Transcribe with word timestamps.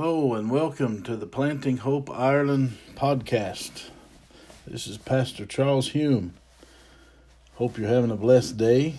Hello 0.00 0.34
and 0.34 0.48
welcome 0.48 1.02
to 1.02 1.16
the 1.16 1.26
Planting 1.26 1.78
Hope 1.78 2.08
Ireland 2.08 2.78
podcast. 2.94 3.90
This 4.64 4.86
is 4.86 4.96
Pastor 4.96 5.44
Charles 5.44 5.88
Hume. 5.88 6.34
Hope 7.54 7.76
you're 7.76 7.88
having 7.88 8.12
a 8.12 8.16
blessed 8.16 8.56
day. 8.56 8.94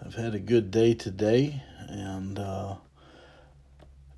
I've 0.00 0.14
had 0.14 0.36
a 0.36 0.38
good 0.38 0.70
day 0.70 0.94
today 0.94 1.60
and 1.88 2.38
uh, 2.38 2.76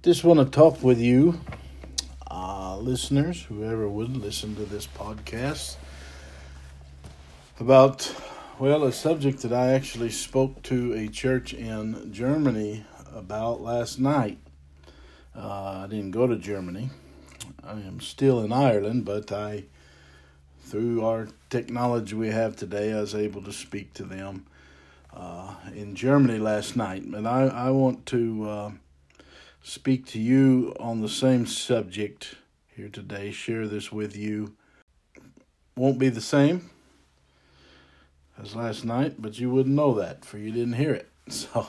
just 0.02 0.24
want 0.24 0.40
to 0.40 0.44
talk 0.44 0.82
with 0.82 0.98
you, 0.98 1.40
uh, 2.30 2.76
listeners, 2.76 3.44
whoever 3.44 3.88
would 3.88 4.14
listen 4.14 4.54
to 4.56 4.66
this 4.66 4.86
podcast, 4.86 5.76
about, 7.58 8.14
well, 8.58 8.84
a 8.84 8.92
subject 8.92 9.40
that 9.40 9.54
I 9.54 9.72
actually 9.72 10.10
spoke 10.10 10.62
to 10.64 10.92
a 10.92 11.08
church 11.08 11.54
in 11.54 12.12
Germany 12.12 12.84
about 13.14 13.62
last 13.62 13.98
night. 13.98 14.36
Uh, 15.36 15.82
I 15.84 15.86
didn't 15.88 16.12
go 16.12 16.26
to 16.26 16.36
Germany. 16.36 16.90
I 17.64 17.72
am 17.72 18.00
still 18.00 18.40
in 18.40 18.52
Ireland, 18.52 19.04
but 19.04 19.32
I, 19.32 19.64
through 20.62 21.04
our 21.04 21.28
technology 21.50 22.14
we 22.14 22.28
have 22.28 22.54
today, 22.54 22.92
I 22.92 23.00
was 23.00 23.14
able 23.14 23.42
to 23.42 23.52
speak 23.52 23.92
to 23.94 24.04
them 24.04 24.46
uh, 25.12 25.54
in 25.74 25.96
Germany 25.96 26.38
last 26.38 26.76
night. 26.76 27.10
But 27.10 27.26
I, 27.26 27.46
I 27.46 27.70
want 27.70 28.06
to 28.06 28.48
uh, 28.48 28.70
speak 29.62 30.06
to 30.06 30.20
you 30.20 30.74
on 30.78 31.00
the 31.00 31.08
same 31.08 31.46
subject 31.46 32.36
here 32.76 32.88
today, 32.88 33.32
share 33.32 33.66
this 33.66 33.90
with 33.90 34.16
you. 34.16 34.54
Won't 35.76 35.98
be 35.98 36.10
the 36.10 36.20
same 36.20 36.70
as 38.40 38.54
last 38.54 38.84
night, 38.84 39.16
but 39.18 39.40
you 39.40 39.50
wouldn't 39.50 39.74
know 39.74 39.94
that, 39.94 40.24
for 40.24 40.38
you 40.38 40.52
didn't 40.52 40.74
hear 40.74 40.94
it. 40.94 41.08
So 41.28 41.68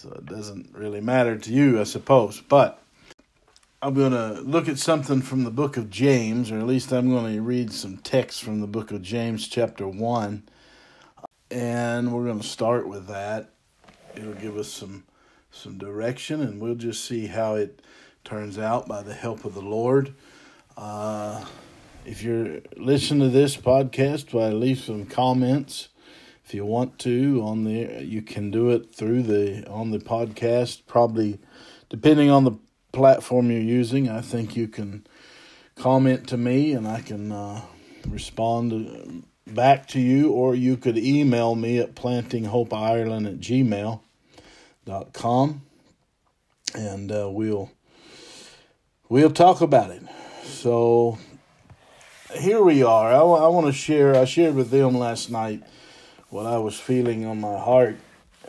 so 0.00 0.10
it 0.10 0.26
doesn't 0.26 0.72
really 0.76 1.00
matter 1.00 1.36
to 1.36 1.52
you, 1.52 1.80
I 1.80 1.82
suppose. 1.82 2.40
But 2.40 2.80
I'm 3.82 3.94
going 3.94 4.12
to 4.12 4.40
look 4.42 4.68
at 4.68 4.78
something 4.78 5.22
from 5.22 5.42
the 5.42 5.50
book 5.50 5.76
of 5.76 5.90
James, 5.90 6.52
or 6.52 6.58
at 6.60 6.68
least 6.68 6.92
I'm 6.92 7.10
going 7.10 7.34
to 7.34 7.42
read 7.42 7.72
some 7.72 7.96
text 7.96 8.44
from 8.44 8.60
the 8.60 8.68
book 8.68 8.92
of 8.92 9.02
James, 9.02 9.48
chapter 9.48 9.88
1. 9.88 10.44
And 11.50 12.12
we're 12.12 12.26
going 12.26 12.38
to 12.38 12.46
start 12.46 12.86
with 12.86 13.08
that. 13.08 13.50
It'll 14.14 14.34
give 14.34 14.56
us 14.56 14.68
some 14.68 15.02
some 15.50 15.78
direction, 15.78 16.42
and 16.42 16.60
we'll 16.60 16.76
just 16.76 17.04
see 17.04 17.26
how 17.26 17.56
it 17.56 17.82
turns 18.22 18.56
out 18.56 18.86
by 18.86 19.02
the 19.02 19.14
help 19.14 19.44
of 19.44 19.54
the 19.54 19.62
Lord. 19.62 20.14
Uh, 20.76 21.44
if 22.04 22.22
you're 22.22 22.60
listening 22.76 23.20
to 23.20 23.28
this 23.30 23.56
podcast, 23.56 24.32
well, 24.32 24.52
leave 24.52 24.78
some 24.78 25.06
comments 25.06 25.88
if 26.48 26.54
you 26.54 26.64
want 26.64 26.98
to 26.98 27.42
on 27.44 27.64
the 27.64 28.02
you 28.02 28.22
can 28.22 28.50
do 28.50 28.70
it 28.70 28.94
through 28.94 29.22
the 29.22 29.68
on 29.68 29.90
the 29.90 29.98
podcast. 29.98 30.86
Probably 30.86 31.38
depending 31.90 32.30
on 32.30 32.44
the 32.44 32.52
platform 32.90 33.50
you're 33.50 33.60
using 33.60 34.08
i 34.08 34.22
think 34.22 34.56
you 34.56 34.66
can 34.66 35.06
comment 35.76 36.26
to 36.26 36.38
me 36.38 36.72
and 36.72 36.88
i 36.88 37.02
can 37.02 37.30
uh, 37.30 37.60
respond 38.08 39.22
back 39.54 39.86
to 39.88 40.00
you. 40.00 40.32
Or 40.32 40.54
you 40.54 40.76
could 40.76 40.96
email 40.98 41.54
me 41.54 41.78
at 41.78 41.94
plantinghopeireland 41.94 43.26
at 43.26 43.40
gmail.com 43.40 45.62
and 46.74 47.12
uh, 47.12 47.30
we'll 47.30 47.70
we'll 49.08 49.30
talk 49.30 49.62
about 49.62 49.90
it. 49.90 50.02
So 50.44 51.18
here 52.34 52.62
we 52.62 52.82
are. 52.82 53.12
I, 53.12 53.20
I 53.20 53.48
want 53.48 53.66
to 53.66 53.72
share 53.72 54.14
i 54.14 54.24
shared 54.24 54.54
with 54.54 54.70
them 54.70 54.96
last 54.98 55.30
night 55.30 55.62
what 56.30 56.46
I 56.46 56.58
was 56.58 56.78
feeling 56.78 57.24
on 57.24 57.40
my 57.40 57.58
heart, 57.58 57.96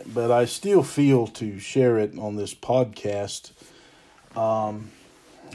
but 0.05 0.31
I 0.31 0.45
still 0.45 0.83
feel 0.83 1.27
to 1.27 1.59
share 1.59 1.97
it 1.97 2.17
on 2.17 2.35
this 2.35 2.53
podcast. 2.53 3.51
Um, 4.35 4.91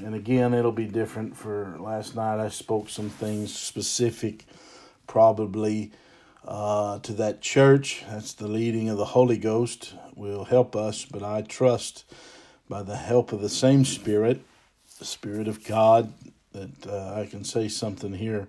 and 0.03 0.14
again, 0.14 0.55
it'll 0.55 0.72
be 0.72 0.86
different 0.86 1.36
for 1.36 1.77
last 1.78 2.17
night. 2.17 2.41
I 2.41 2.48
spoke 2.48 2.89
some 2.89 3.11
things 3.11 3.55
specific, 3.55 4.45
probably 5.07 5.92
uh, 6.46 6.98
to 7.01 7.12
that 7.14 7.40
church. 7.42 8.05
That's 8.08 8.33
the 8.33 8.48
leading 8.48 8.89
of 8.89 8.96
the 8.96 9.05
Holy 9.05 9.39
Ghost 9.39 9.95
will 10.14 10.45
help 10.45 10.74
us, 10.74 11.05
but 11.05 11.23
I 11.23 11.42
trust 11.42 12.05
by 12.68 12.83
the 12.83 12.96
help 12.96 13.33
of 13.33 13.41
the 13.41 13.48
same 13.48 13.85
Spirit, 13.85 14.42
the 14.98 15.05
Spirit 15.05 15.48
of 15.48 15.64
God, 15.64 16.12
that 16.52 16.86
uh, 16.86 17.20
I 17.20 17.27
can 17.27 17.45
say 17.45 17.68
something 17.68 18.14
here 18.14 18.48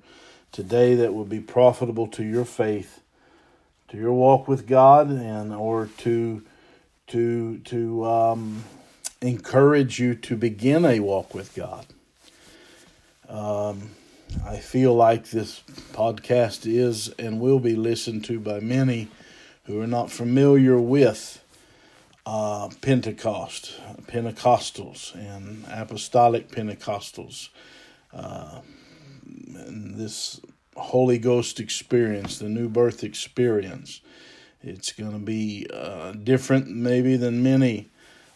today 0.52 0.96
that 0.96 1.14
will 1.14 1.26
be 1.26 1.42
profitable 1.42 2.08
to 2.08 2.24
your 2.24 2.46
faith 2.46 3.02
to 3.90 3.98
your 3.98 4.14
walk 4.14 4.48
with 4.48 4.68
God 4.68 5.10
and 5.10 5.54
or 5.54 5.90
to 6.00 6.44
to 7.08 7.60
to 7.60 8.06
um, 8.06 8.64
encourage 9.22 10.00
you 10.00 10.16
to 10.16 10.36
begin 10.36 10.86
a 10.86 11.00
walk 11.00 11.34
with 11.34 11.54
God. 11.56 11.86
Um, 13.28 13.92
I 14.46 14.58
feel 14.58 14.94
like 14.94 15.30
this 15.30 15.62
podcast 15.94 16.66
is 16.66 17.10
and 17.20 17.40
will 17.40 17.60
be 17.60 17.76
listened 17.76 18.26
to 18.26 18.40
by 18.40 18.60
many 18.60 19.08
who 19.66 19.82
are 19.82 19.88
not 19.88 20.12
familiar 20.12 20.80
with 20.80 21.44
uh, 22.26 22.70
Pentecost, 22.82 23.80
Pentecostals, 24.08 25.14
and 25.16 25.66
Apostolic 25.70 26.50
Pentecostals. 26.50 27.50
Uh, 28.14 28.62
and 29.56 29.96
this 29.96 30.40
Holy 30.76 31.18
Ghost 31.18 31.60
experience, 31.60 32.38
the 32.38 32.50
new 32.50 32.70
birth 32.70 33.04
experience. 33.04 34.02
It's 34.62 34.92
going 34.92 35.14
to 35.14 35.20
be 35.20 35.68
uh, 35.74 36.12
different, 36.12 36.68
maybe, 36.68 37.18
than 37.18 37.44
many 37.44 37.90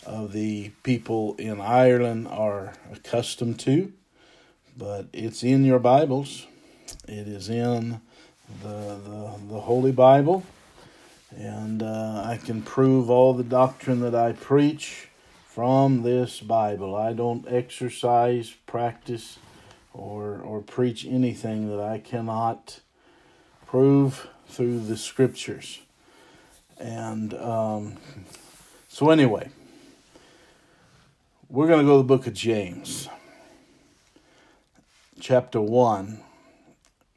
of 0.05 0.31
the 0.31 0.69
people 0.83 1.35
in 1.35 1.59
Ireland 1.59 2.27
are 2.27 2.73
accustomed 2.91 3.59
to, 3.61 3.91
but 4.77 5.07
it's 5.11 5.43
in 5.43 5.65
your 5.65 5.79
Bibles. 5.79 6.47
It 7.07 7.27
is 7.27 7.49
in 7.49 7.99
the, 8.63 8.99
the, 9.03 9.33
the 9.49 9.59
Holy 9.61 9.91
Bible, 9.91 10.43
and 11.35 11.83
uh, 11.83 12.23
I 12.25 12.37
can 12.37 12.61
prove 12.61 13.09
all 13.09 13.33
the 13.33 13.43
doctrine 13.43 13.99
that 14.01 14.15
I 14.15 14.31
preach 14.31 15.09
from 15.45 16.03
this 16.03 16.39
Bible. 16.39 16.95
I 16.95 17.13
don't 17.13 17.45
exercise, 17.47 18.53
practice, 18.65 19.39
or 19.93 20.39
or 20.39 20.61
preach 20.61 21.05
anything 21.05 21.69
that 21.69 21.79
I 21.79 21.99
cannot 21.99 22.79
prove 23.65 24.27
through 24.47 24.79
the 24.79 24.97
scriptures. 24.97 25.79
And 26.79 27.33
um, 27.33 27.97
so 28.87 29.09
anyway, 29.09 29.49
we're 31.49 31.67
going 31.67 31.79
to 31.79 31.85
go 31.85 31.97
to 31.97 31.97
the 31.99 32.03
book 32.03 32.25
of 32.25 32.33
James, 32.33 33.09
chapter 35.19 35.61
1, 35.61 36.19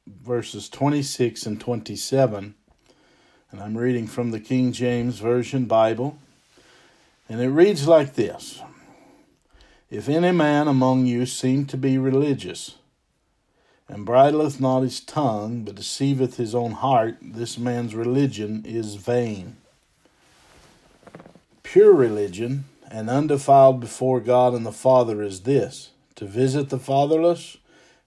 verses 0.06 0.69
26 0.69 1.47
and 1.47 1.60
27. 1.60 2.54
And 3.50 3.60
I'm 3.60 3.77
reading 3.77 4.06
from 4.06 4.31
the 4.31 4.41
King 4.41 4.72
James 4.72 5.19
Version 5.19 5.66
Bible. 5.66 6.19
And 7.28 7.41
it 7.41 7.49
reads 7.49 7.87
like 7.87 8.15
this 8.15 8.60
if 9.92 10.08
any 10.08 10.32
man 10.32 10.69
among 10.69 11.04
you 11.04 11.26
seem 11.26 11.66
to 11.66 11.76
be 11.76 11.98
religious, 11.98 12.76
and 13.88 14.06
bridleth 14.06 14.58
not 14.58 14.80
his 14.80 15.00
tongue, 15.00 15.64
but 15.64 15.75
deceiveth 15.75 16.38
his 16.38 16.54
own 16.54 16.72
heart, 16.72 17.19
this 17.20 17.58
man's 17.58 17.94
religion 17.94 18.64
is 18.66 18.94
vain. 18.94 19.58
Pure 21.62 21.92
religion 21.92 22.64
and 22.91 23.10
undefiled 23.10 23.80
before 23.80 24.19
God 24.19 24.54
and 24.54 24.64
the 24.64 24.72
Father 24.72 25.20
is 25.20 25.42
this 25.42 25.91
to 26.14 26.24
visit 26.24 26.70
the 26.70 26.78
fatherless 26.78 27.59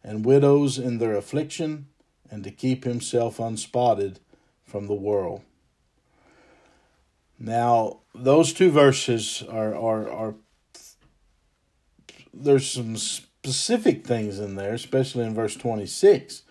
and 0.04 0.26
widows 0.26 0.80
in 0.80 0.98
their 0.98 1.16
affliction, 1.16 1.86
and 2.32 2.44
to 2.44 2.50
keep 2.50 2.84
himself 2.84 3.40
unspotted 3.40 4.20
from 4.64 4.88
the 4.88 4.94
world. 4.96 5.44
Now, 7.38 8.00
those 8.16 8.54
two 8.54 8.72
verses 8.72 9.44
are, 9.48 9.76
are, 9.76 10.10
are 10.10 10.36
there's 12.36 12.70
some 12.70 12.98
specific 12.98 14.06
things 14.06 14.40
in 14.40 14.56
there, 14.56 14.74
especially 14.74 15.26
in 15.26 15.34
verse 15.34 15.56
26, 15.56 16.44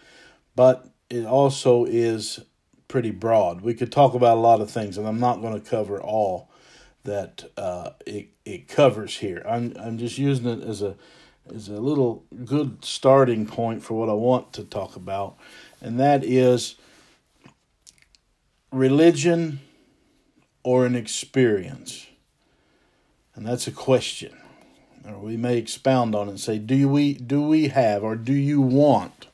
but 0.56 0.88
it 1.10 1.26
also 1.26 1.84
is 1.84 2.40
pretty 2.88 3.10
broad. 3.10 3.60
We 3.60 3.75
could 3.75 3.92
talk 3.92 4.14
about 4.14 4.36
a 4.36 4.40
lot 4.40 4.60
of 4.60 4.70
things, 4.70 4.96
and 4.96 5.06
I'm 5.06 5.20
not 5.20 5.40
going 5.40 5.60
to 5.60 5.70
cover 5.70 6.00
all 6.00 6.50
that 7.04 7.44
uh, 7.56 7.90
it, 8.06 8.28
it 8.44 8.69
covers 8.69 9.19
here. 9.19 9.44
I'm, 9.46 9.75
I'm 9.78 9.98
just 9.98 10.19
using 10.19 10.46
it 10.46 10.62
as 10.62 10.82
a 10.82 10.96
as 11.54 11.69
a 11.69 11.78
little 11.78 12.25
good 12.46 12.82
starting 12.87 13.44
point 13.44 13.82
for 13.82 13.92
what 13.92 14.08
I 14.08 14.14
want 14.14 14.54
to 14.54 14.64
talk 14.64 14.96
about, 14.96 15.37
and 15.82 16.00
that 16.00 16.25
is 16.25 16.76
religion 18.72 19.60
or 20.62 20.87
an 20.87 20.96
experience. 20.96 22.06
And 23.34 23.46
that's 23.46 23.66
a 23.66 23.72
question 23.72 24.34
or 25.06 25.18
we 25.18 25.36
may 25.36 25.58
expound 25.58 26.14
on 26.14 26.28
it 26.28 26.32
and 26.32 26.40
say, 26.40 26.58
do 26.58 26.88
we 26.88 27.14
do 27.14 27.42
we 27.46 27.68
have 27.68 28.02
or 28.02 28.16
do 28.16 28.32
you 28.32 28.60
want 28.60 29.26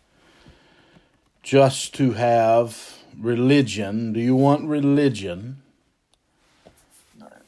just 1.43 1.95
to 1.95 2.13
have 2.13 2.99
religion? 3.19 4.13
Do 4.13 4.21
you 4.21 4.35
want 4.35 4.69
religion 4.69 5.63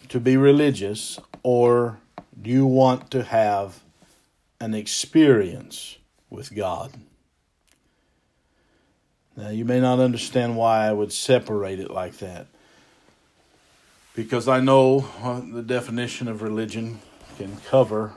to 0.08 0.20
be 0.20 0.36
religious 0.36 1.18
or 1.42 1.98
do 2.40 2.50
you 2.50 2.66
want 2.66 3.10
to 3.10 3.22
have 3.24 3.80
an 4.60 4.74
experience 4.74 5.98
with 6.30 6.54
God? 6.54 6.92
Now, 9.36 9.48
you 9.48 9.64
may 9.64 9.80
not 9.80 9.98
understand 9.98 10.56
why 10.56 10.86
I 10.86 10.92
would 10.92 11.12
separate 11.12 11.80
it 11.80 11.90
like 11.90 12.18
that. 12.18 12.46
Because 14.14 14.46
I 14.46 14.60
know 14.60 15.06
uh, 15.22 15.40
the 15.40 15.62
definition 15.62 16.28
of 16.28 16.42
religion 16.42 17.00
can 17.36 17.56
cover 17.68 18.12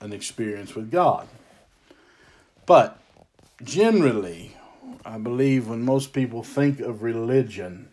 an 0.00 0.12
experience 0.12 0.74
with 0.74 0.90
God. 0.90 1.28
But 2.66 2.98
generally, 3.62 4.56
I 5.04 5.18
believe 5.18 5.68
when 5.68 5.82
most 5.82 6.12
people 6.12 6.42
think 6.42 6.80
of 6.80 7.02
religion, 7.02 7.88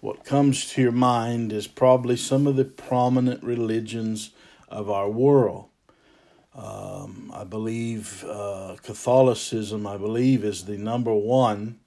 what 0.00 0.24
comes 0.24 0.70
to 0.72 0.82
your 0.82 0.92
mind 0.92 1.52
is 1.52 1.66
probably 1.66 2.16
some 2.16 2.46
of 2.46 2.56
the 2.56 2.64
prominent 2.64 3.42
religions 3.42 4.30
of 4.68 4.90
our 4.90 5.08
world. 5.08 5.66
Um, 6.54 7.30
I 7.34 7.44
believe 7.44 8.24
uh, 8.24 8.76
Catholicism, 8.82 9.86
I 9.86 9.96
believe, 9.96 10.44
is 10.44 10.64
the 10.64 10.76
number 10.76 11.14
one 11.14 11.78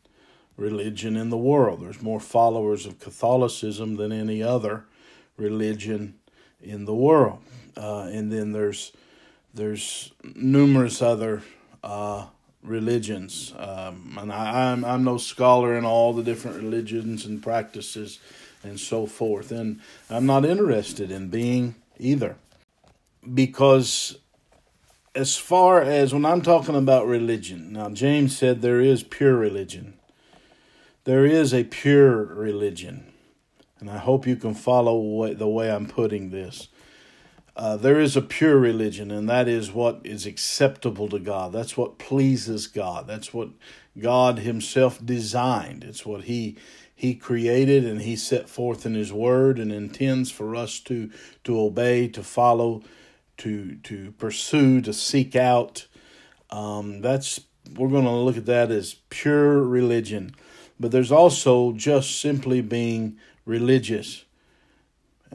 religion 0.58 1.16
in 1.18 1.30
the 1.30 1.38
world. 1.38 1.82
There's 1.82 2.02
more 2.02 2.20
followers 2.20 2.86
of 2.86 3.00
Catholicism 3.00 3.98
than 3.98 4.12
any 4.12 4.42
other 4.42 4.86
religion 5.38 6.16
in 6.62 6.86
the 6.86 6.96
world. 6.96 7.40
Uh, 7.78 8.10
and 8.12 8.32
then 8.32 8.52
there's 8.52 8.92
there's 9.54 10.12
numerous 10.36 11.02
other 11.02 11.42
uh, 11.84 12.28
religions, 12.64 13.54
um, 13.58 14.18
and 14.20 14.32
I, 14.32 14.72
I'm 14.72 14.86
I'm 14.86 15.04
no 15.04 15.18
scholar 15.18 15.78
in 15.78 15.86
all 15.86 16.14
the 16.14 16.24
different 16.24 16.58
religions 16.58 17.26
and 17.26 17.42
practices 17.42 18.20
and 18.64 18.80
so 18.80 19.06
forth, 19.06 19.52
and 19.52 19.80
I'm 20.10 20.26
not 20.26 20.46
interested 20.46 21.12
in 21.12 21.30
being 21.30 21.76
either, 22.00 22.38
because 23.34 24.18
as 25.14 25.38
far 25.38 25.82
as 25.82 26.14
when 26.14 26.26
I'm 26.26 26.42
talking 26.42 26.76
about 26.76 27.08
religion, 27.08 27.74
now 27.74 27.90
James 27.90 28.36
said 28.38 28.62
there 28.62 28.82
is 28.82 29.04
pure 29.04 29.36
religion. 29.36 29.94
There 31.06 31.26
is 31.26 31.54
a 31.54 31.64
pure 31.64 32.26
religion, 32.26 33.14
and 33.80 33.90
I 33.90 33.98
hope 34.00 34.26
you 34.26 34.36
can 34.36 34.56
follow 34.56 35.34
the 35.34 35.48
way 35.48 35.70
I'm 35.70 35.88
putting 35.88 36.32
this. 36.32 36.68
Uh, 37.56 37.78
there 37.78 38.02
is 38.02 38.18
a 38.18 38.22
pure 38.22 38.58
religion, 38.58 39.12
and 39.12 39.30
that 39.30 39.48
is 39.48 39.72
what 39.72 40.02
is 40.04 40.26
acceptable 40.26 41.08
to 41.08 41.20
God. 41.20 41.54
That's 41.54 41.78
what 41.78 41.98
pleases 41.98 42.68
God. 42.68 43.08
That's 43.08 43.34
what 43.34 43.50
God 43.98 44.40
Himself 44.40 45.04
designed. 45.04 45.86
It's 45.86 46.06
what 46.06 46.26
He 46.26 46.58
He 46.94 47.16
created 47.16 47.86
and 47.86 48.02
He 48.02 48.18
set 48.18 48.50
forth 48.50 48.86
in 48.86 48.94
His 48.94 49.14
Word, 49.14 49.58
and 49.58 49.72
intends 49.72 50.32
for 50.32 50.54
us 50.54 50.82
to 50.82 51.10
to 51.46 51.60
obey, 51.60 52.10
to 52.10 52.24
follow, 52.24 52.84
to 53.38 53.76
to 53.84 54.12
pursue, 54.18 54.82
to 54.82 54.92
seek 54.92 55.34
out. 55.34 55.88
Um, 56.50 57.00
that's 57.00 57.40
we're 57.78 57.90
going 57.90 58.04
to 58.04 58.12
look 58.12 58.36
at 58.36 58.46
that 58.48 58.70
as 58.70 58.96
pure 59.10 59.64
religion, 59.64 60.36
but 60.78 60.92
there's 60.92 61.12
also 61.12 61.72
just 61.72 62.20
simply 62.20 62.60
being 62.60 63.18
religious. 63.46 64.25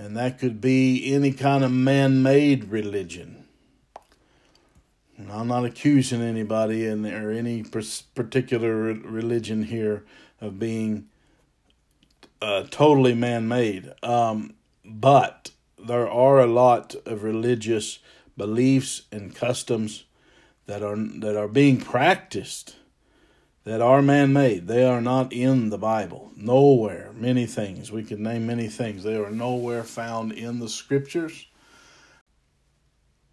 And 0.00 0.16
that 0.16 0.38
could 0.38 0.62
be 0.62 1.12
any 1.12 1.30
kind 1.30 1.62
of 1.62 1.70
man 1.70 2.22
made 2.22 2.70
religion. 2.70 3.44
And 5.18 5.30
I'm 5.30 5.48
not 5.48 5.66
accusing 5.66 6.22
anybody 6.22 6.86
in 6.86 7.04
or 7.04 7.30
any 7.30 7.64
particular 8.14 8.94
religion 8.94 9.64
here 9.64 10.06
of 10.40 10.58
being 10.58 11.08
uh, 12.40 12.64
totally 12.70 13.12
man 13.12 13.46
made. 13.46 13.92
Um, 14.02 14.54
but 14.86 15.50
there 15.78 16.08
are 16.08 16.40
a 16.40 16.46
lot 16.46 16.94
of 17.04 17.22
religious 17.22 17.98
beliefs 18.38 19.02
and 19.12 19.34
customs 19.34 20.04
that 20.64 20.82
are 20.82 20.96
that 20.96 21.36
are 21.36 21.46
being 21.46 21.76
practiced 21.76 22.76
that 23.64 23.80
are 23.80 24.00
man 24.00 24.32
made. 24.32 24.66
They 24.66 24.84
are 24.84 25.00
not 25.00 25.32
in 25.32 25.70
the 25.70 25.78
Bible. 25.78 26.30
Nowhere. 26.36 27.12
Many 27.14 27.46
things. 27.46 27.92
We 27.92 28.02
could 28.02 28.20
name 28.20 28.46
many 28.46 28.68
things. 28.68 29.02
They 29.02 29.16
are 29.16 29.30
nowhere 29.30 29.84
found 29.84 30.32
in 30.32 30.60
the 30.60 30.68
scriptures. 30.68 31.46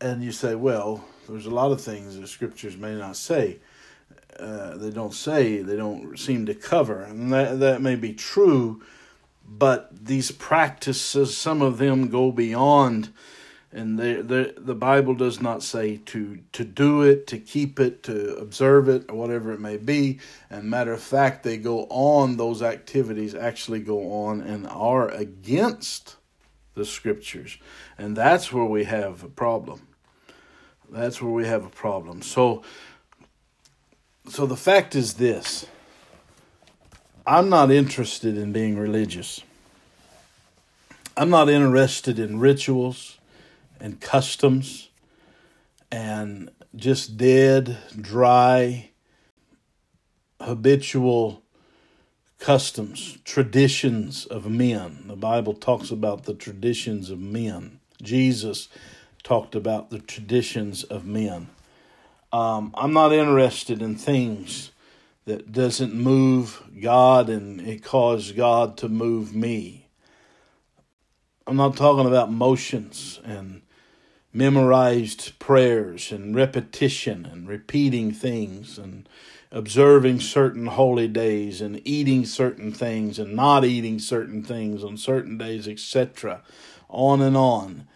And 0.02 0.24
you 0.24 0.32
say, 0.32 0.56
well, 0.56 1.06
there's 1.28 1.46
a 1.46 1.52
lot 1.52 1.72
of 1.72 1.82
things 1.82 2.20
the 2.20 2.28
scriptures 2.28 2.78
may 2.78 2.96
not 2.96 3.16
say. 3.16 3.60
Uh, 4.38 4.78
they 4.78 4.92
don't 4.92 5.14
say, 5.14 5.62
they 5.62 5.76
don't 5.76 6.18
seem 6.20 6.46
to 6.46 6.54
cover. 6.54 7.02
And 7.02 7.34
that, 7.34 7.60
that 7.60 7.82
may 7.82 7.96
be 7.96 8.14
true, 8.14 8.84
but 9.44 10.06
these 10.06 10.30
practices, 10.30 11.36
some 11.36 11.62
of 11.62 11.80
them 11.80 12.10
go 12.10 12.32
beyond 12.32 13.12
and 13.72 14.00
the, 14.00 14.22
the 14.24 14.62
the 14.62 14.76
Bible 14.76 15.14
does 15.14 15.42
not 15.42 15.62
say 15.62 15.98
to 15.98 16.40
to 16.54 16.64
do 16.64 17.02
it, 17.02 17.28
to 17.28 17.38
keep 17.38 17.80
it, 17.80 18.02
to 18.04 18.36
observe 18.38 18.88
it, 18.88 19.06
or 19.10 19.16
whatever 19.16 19.52
it 19.52 19.60
may 19.60 19.78
be. 19.78 20.20
And 20.50 20.70
matter 20.70 20.94
of 20.94 21.02
fact, 21.02 21.44
they 21.44 21.58
go 21.58 21.86
on; 21.90 22.38
those 22.38 22.62
activities 22.62 23.36
actually 23.36 23.80
go 23.80 24.12
on 24.12 24.42
and 24.42 24.68
are 24.68 25.10
against 25.10 26.16
the 26.76 26.86
scriptures, 26.86 27.58
and 27.98 28.16
that's 28.16 28.54
where 28.54 28.66
we 28.66 28.86
have 28.86 29.24
a 29.24 29.30
problem. 29.30 29.88
That's 30.90 31.22
where 31.22 31.32
we 31.32 31.46
have 31.46 31.66
a 31.66 31.70
problem. 31.70 32.22
So, 32.22 32.64
so 34.30 34.46
the 34.46 34.56
fact 34.56 34.96
is 34.96 35.16
this: 35.16 35.66
I'm 37.26 37.50
not 37.50 37.70
interested 37.70 38.38
in 38.38 38.54
being 38.54 38.78
religious. 38.78 39.42
I'm 41.18 41.30
not 41.30 41.50
interested 41.50 42.18
in 42.18 42.40
rituals 42.40 43.18
and 43.80 44.00
customs 44.00 44.90
and 45.92 46.52
just 46.76 47.18
dead, 47.18 47.78
dry, 48.00 48.90
habitual 50.42 51.44
customs, 52.40 53.18
traditions 53.24 54.26
of 54.26 54.50
men. 54.50 55.06
The 55.08 55.16
Bible 55.16 55.54
talks 55.54 55.92
about 55.92 56.24
the 56.24 56.34
traditions 56.34 57.10
of 57.10 57.20
men. 57.20 57.80
Jesus 58.02 58.70
talked 59.24 59.56
about 59.56 59.90
the 59.90 60.00
traditions 60.00 60.84
of 60.84 61.06
men. 61.06 61.50
Um, 62.32 62.72
I'm 62.76 62.94
not 62.94 63.14
interested 63.14 63.82
in 63.82 63.96
things 63.96 64.72
that 65.26 65.52
doesn't 65.52 65.94
move 65.94 66.64
God 66.82 67.30
and 67.30 67.60
it 67.62 67.84
cause 67.84 68.32
God 68.32 68.78
to 68.78 68.88
move 68.88 69.36
me. 69.36 69.88
I'm 71.46 71.58
not 71.58 71.76
talking 71.76 72.06
about 72.06 72.32
motions 72.32 73.20
and 73.24 73.62
memorized 74.34 75.38
prayers 75.40 76.12
and 76.12 76.36
repetition 76.36 77.26
and 77.26 77.48
repeating 77.48 78.12
things 78.12 78.78
and 78.78 79.08
observing 79.52 80.20
certain 80.20 80.68
holy 80.68 81.08
days 81.08 81.62
and 81.62 81.82
eating 81.86 82.26
certain 82.26 82.72
things 82.72 83.18
and 83.18 83.36
not 83.36 83.64
eating 83.64 84.00
certain 84.00 84.44
things 84.44 84.84
on 84.84 84.98
certain 84.98 85.38
days, 85.38 85.68
etc. 85.68 86.42
On 86.90 87.22
and 87.22 87.38
on. 87.38 87.88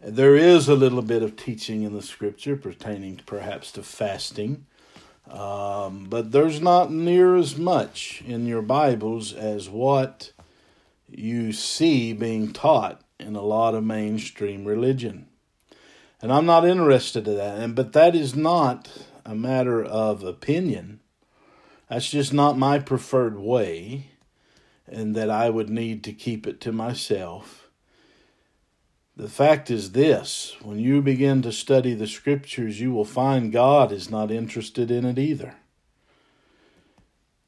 There 0.00 0.36
is 0.36 0.68
a 0.68 0.74
little 0.74 1.02
bit 1.02 1.22
of 1.22 1.36
teaching 1.36 1.82
in 1.82 1.94
the 1.94 2.02
scripture 2.02 2.56
pertaining 2.56 3.20
perhaps 3.26 3.72
to 3.72 3.82
fasting, 3.82 4.66
um, 5.28 6.06
but 6.08 6.32
there's 6.32 6.60
not 6.60 6.92
near 6.92 7.36
as 7.36 7.56
much 7.56 8.22
in 8.26 8.46
your 8.46 8.62
Bibles 8.62 9.32
as 9.32 9.68
what 9.68 10.32
you 11.08 11.52
see 11.52 12.12
being 12.12 12.52
taught 12.52 13.00
in 13.18 13.34
a 13.34 13.42
lot 13.42 13.74
of 13.74 13.84
mainstream 13.84 14.64
religion. 14.64 15.27
And 16.20 16.32
I'm 16.32 16.46
not 16.46 16.66
interested 16.66 17.28
in 17.28 17.36
that. 17.36 17.58
And 17.58 17.74
but 17.74 17.92
that 17.92 18.14
is 18.14 18.34
not 18.34 18.88
a 19.24 19.34
matter 19.34 19.82
of 19.84 20.24
opinion. 20.24 21.00
That's 21.88 22.10
just 22.10 22.32
not 22.32 22.58
my 22.58 22.78
preferred 22.78 23.38
way, 23.38 24.10
and 24.86 25.14
that 25.14 25.30
I 25.30 25.48
would 25.48 25.70
need 25.70 26.04
to 26.04 26.12
keep 26.12 26.46
it 26.46 26.60
to 26.62 26.72
myself. 26.72 27.68
The 29.16 29.28
fact 29.28 29.70
is 29.70 29.92
this 29.92 30.56
when 30.62 30.78
you 30.78 31.02
begin 31.02 31.42
to 31.42 31.52
study 31.52 31.94
the 31.94 32.06
scriptures, 32.06 32.80
you 32.80 32.92
will 32.92 33.04
find 33.04 33.52
God 33.52 33.90
is 33.90 34.10
not 34.10 34.30
interested 34.30 34.90
in 34.90 35.04
it 35.04 35.18
either. 35.18 35.56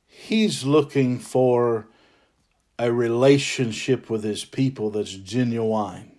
He's 0.07 0.65
looking 0.65 1.19
for 1.19 1.87
a 2.79 2.93
relationship 2.93 4.11
with 4.11 4.25
his 4.25 4.45
people 4.45 4.91
that's 4.91 5.15
genuine. 5.15 6.10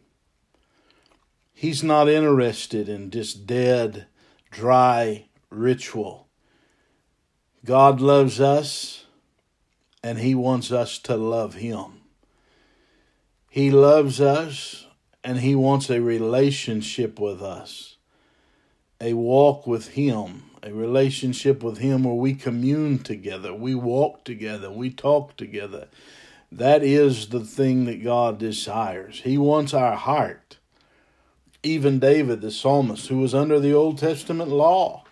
He's 1.62 1.84
not 1.84 2.10
interested 2.10 2.90
in 2.90 3.12
just 3.12 3.46
dead, 3.46 4.08
dry 4.50 5.26
ritual. 5.52 6.28
God 7.64 8.02
loves 8.02 8.42
us, 8.42 9.06
and 10.04 10.18
He 10.18 10.34
wants 10.34 10.72
us 10.72 10.98
to 10.98 11.16
love 11.16 11.54
Him. 11.54 12.02
He 13.48 13.70
loves 13.70 14.20
us, 14.20 14.88
and 15.24 15.42
He 15.42 15.54
wants 15.54 15.92
a 15.92 16.02
relationship 16.02 17.20
with 17.20 17.44
us, 17.44 17.98
a 19.00 19.14
walk 19.14 19.68
with 19.68 19.90
Him, 19.90 20.46
a 20.64 20.74
relationship 20.74 21.62
with 21.62 21.78
Him 21.78 22.06
where 22.06 22.16
we 22.16 22.34
commune 22.34 22.98
together, 22.98 23.54
we 23.54 23.76
walk 23.76 24.24
together, 24.24 24.72
we 24.72 24.90
talk 24.90 25.38
together. 25.38 25.90
That 26.52 26.82
is 26.82 27.30
the 27.30 27.42
thing 27.42 27.86
that 27.86 28.04
God 28.04 28.40
desires. 28.40 29.22
He 29.24 29.38
wants 29.38 29.76
our 29.76 29.96
heart. 29.96 30.58
Even 31.64 32.00
David, 32.00 32.42
the 32.42 32.52
psalmist, 32.52 33.08
who 33.08 33.20
was 33.20 33.36
under 33.36 33.60
the 33.60 33.74
Old 33.74 33.98
Testament 33.98 34.50
law 34.50 35.04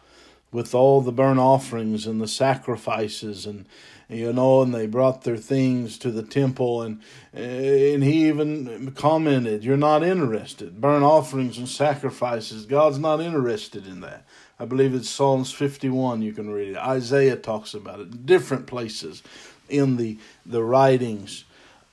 with 0.51 0.73
all 0.73 1.01
the 1.01 1.11
burnt 1.11 1.39
offerings 1.39 2.07
and 2.07 2.19
the 2.19 2.27
sacrifices 2.27 3.45
and 3.45 3.65
you 4.07 4.33
know 4.33 4.63
and 4.63 4.73
they 4.73 4.87
brought 4.87 5.23
their 5.23 5.37
things 5.37 5.97
to 5.99 6.09
the 6.09 6.23
temple 6.23 6.81
and 6.81 7.01
and 7.33 8.03
he 8.03 8.27
even 8.27 8.91
commented 8.93 9.63
you're 9.63 9.77
not 9.77 10.03
interested. 10.03 10.81
Burnt 10.81 11.03
offerings 11.03 11.57
and 11.57 11.69
sacrifices 11.69 12.65
god's 12.65 12.97
not 12.97 13.21
interested 13.21 13.85
in 13.85 14.01
that. 14.01 14.25
I 14.59 14.65
believe 14.65 14.95
it's 14.95 15.09
psalms 15.09 15.51
51 15.51 16.21
you 16.21 16.33
can 16.33 16.49
read 16.49 16.69
it. 16.69 16.77
Isaiah 16.77 17.35
talks 17.35 17.73
about 17.73 17.99
it. 17.99 18.25
Different 18.25 18.65
places 18.65 19.21
in 19.69 19.97
the 19.97 20.17
the 20.45 20.63
writings 20.63 21.43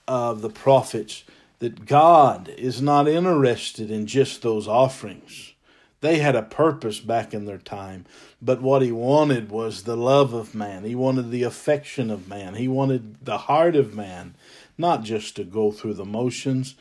of 0.08 0.40
the 0.40 0.50
prophets 0.50 1.24
that 1.58 1.86
God 1.86 2.48
is 2.56 2.82
not 2.82 3.08
interested 3.08 3.90
in 3.90 4.06
just 4.06 4.42
those 4.42 4.68
offerings. 4.68 5.54
They 6.00 6.18
had 6.18 6.36
a 6.36 6.42
purpose 6.42 7.00
back 7.00 7.32
in 7.32 7.46
their 7.46 7.58
time, 7.58 8.04
but 8.42 8.60
what 8.60 8.82
he 8.82 8.92
wanted 8.92 9.50
was 9.50 9.82
the 9.82 9.96
love 9.96 10.34
of 10.34 10.54
man. 10.54 10.84
He 10.84 10.94
wanted 10.94 11.30
the 11.30 11.42
affection 11.42 12.10
of 12.10 12.28
man. 12.28 12.54
He 12.54 12.68
wanted 12.68 13.24
the 13.24 13.38
heart 13.38 13.74
of 13.74 13.94
man, 13.94 14.34
not 14.76 15.02
just 15.02 15.36
to 15.36 15.44
go 15.44 15.72
through 15.72 15.94
the 15.94 16.04
motions. 16.04 16.74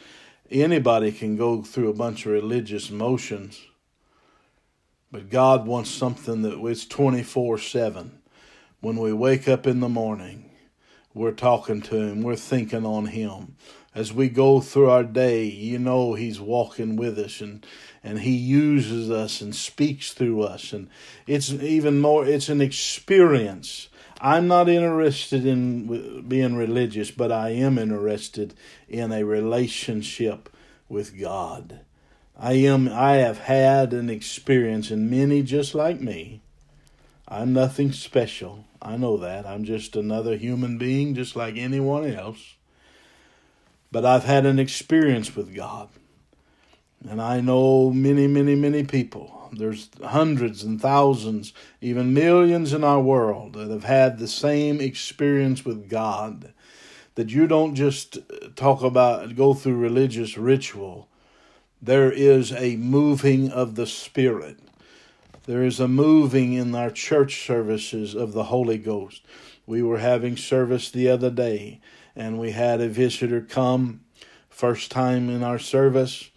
Anybody 0.51 1.11
can 1.11 1.37
go 1.37 1.63
through 1.63 1.89
a 1.89 1.93
bunch 1.93 2.25
of 2.25 2.33
religious 2.33 2.91
motions, 2.91 3.61
but 5.11 5.29
God 5.29 5.65
wants 5.65 5.89
something 5.89 6.41
that 6.41 6.61
is 6.65 6.85
24 6.85 7.57
7. 7.57 8.19
When 8.81 8.97
we 8.97 9.13
wake 9.13 9.47
up 9.47 9.65
in 9.65 9.79
the 9.79 9.89
morning, 9.89 10.51
we're 11.13 11.31
talking 11.31 11.81
to 11.83 11.95
Him, 11.95 12.21
we're 12.21 12.35
thinking 12.35 12.85
on 12.85 13.07
Him 13.07 13.55
as 13.95 14.11
we 14.11 14.27
go 14.27 14.59
through 14.59 14.89
our 14.89 15.05
day, 15.05 15.45
you 15.45 15.79
know 15.79 16.13
He's 16.13 16.39
walking 16.39 16.97
with 16.97 17.17
us 17.17 17.39
and 17.39 17.65
and 18.03 18.19
He 18.19 18.35
uses 18.35 19.09
us 19.09 19.41
and 19.41 19.55
speaks 19.55 20.11
through 20.11 20.43
us. 20.43 20.73
And 20.73 20.89
it's 21.25 21.51
even 21.51 22.01
more, 22.01 22.27
it's 22.27 22.49
an 22.49 22.61
experience. 22.61 23.87
I'm 24.21 24.47
not 24.47 24.69
interested 24.69 25.45
in 25.45 26.27
being 26.27 26.55
religious, 26.55 27.09
but 27.09 27.31
I 27.31 27.49
am 27.49 27.77
interested 27.77 28.53
in 28.87 29.11
a 29.11 29.23
relationship 29.23 30.49
with 30.87 31.19
God. 31.19 31.79
I 32.37 32.53
am 32.53 32.89
I 32.89 33.13
have 33.15 33.39
had 33.39 33.93
an 33.93 34.09
experience 34.09 34.91
and 34.91 35.09
many 35.09 35.41
just 35.41 35.73
like 35.73 36.01
me. 36.01 36.41
I'm 37.27 37.53
nothing 37.53 37.91
special. 37.91 38.65
I 38.81 38.97
know 38.97 39.17
that. 39.17 39.45
I'm 39.45 39.63
just 39.63 39.95
another 39.95 40.35
human 40.35 40.77
being 40.77 41.15
just 41.15 41.35
like 41.35 41.55
anyone 41.57 42.05
else. 42.05 42.54
But 43.95 44.03
I've 44.03 44.25
had 44.25 44.45
an 44.45 44.59
experience 44.59 45.37
with 45.37 45.55
God. 45.55 45.87
And 47.09 47.21
I 47.21 47.39
know 47.39 47.91
many, 47.91 48.27
many, 48.27 48.53
many 48.53 48.83
people. 48.83 49.49
There's 49.53 49.89
hundreds 50.03 50.63
and 50.63 50.81
thousands, 50.81 51.53
even 51.79 52.13
millions 52.13 52.73
in 52.73 52.83
our 52.83 52.99
world 52.99 53.53
that 53.53 53.69
have 53.69 53.85
had 53.85 54.19
the 54.19 54.27
same 54.27 54.81
experience 54.81 55.63
with 55.63 55.89
God. 55.89 56.51
That 57.15 57.29
you 57.29 57.47
don't 57.47 57.73
just 57.73 58.17
talk 58.57 58.83
about, 58.83 59.33
go 59.37 59.53
through 59.53 59.77
religious 59.77 60.37
ritual. 60.37 61.07
There 61.81 62.11
is 62.11 62.51
a 62.51 62.75
moving 62.75 63.49
of 63.49 63.75
the 63.75 63.87
Spirit. 63.87 64.59
There 65.45 65.63
is 65.63 65.79
a 65.79 65.87
moving 65.87 66.51
in 66.51 66.75
our 66.75 66.91
church 66.91 67.45
services 67.45 68.13
of 68.13 68.33
the 68.33 68.43
Holy 68.43 68.77
Ghost. 68.77 69.21
We 69.65 69.81
were 69.81 69.99
having 69.99 70.35
service 70.35 70.91
the 70.91 71.07
other 71.07 71.31
day, 71.31 71.79
and 72.15 72.39
we 72.39 72.51
had 72.51 72.81
a 72.81 72.87
visitor 72.87 73.41
come 73.41 74.01
first 74.49 74.91
time 74.91 75.29
in 75.29 75.43
our 75.43 75.59
service 75.59 76.29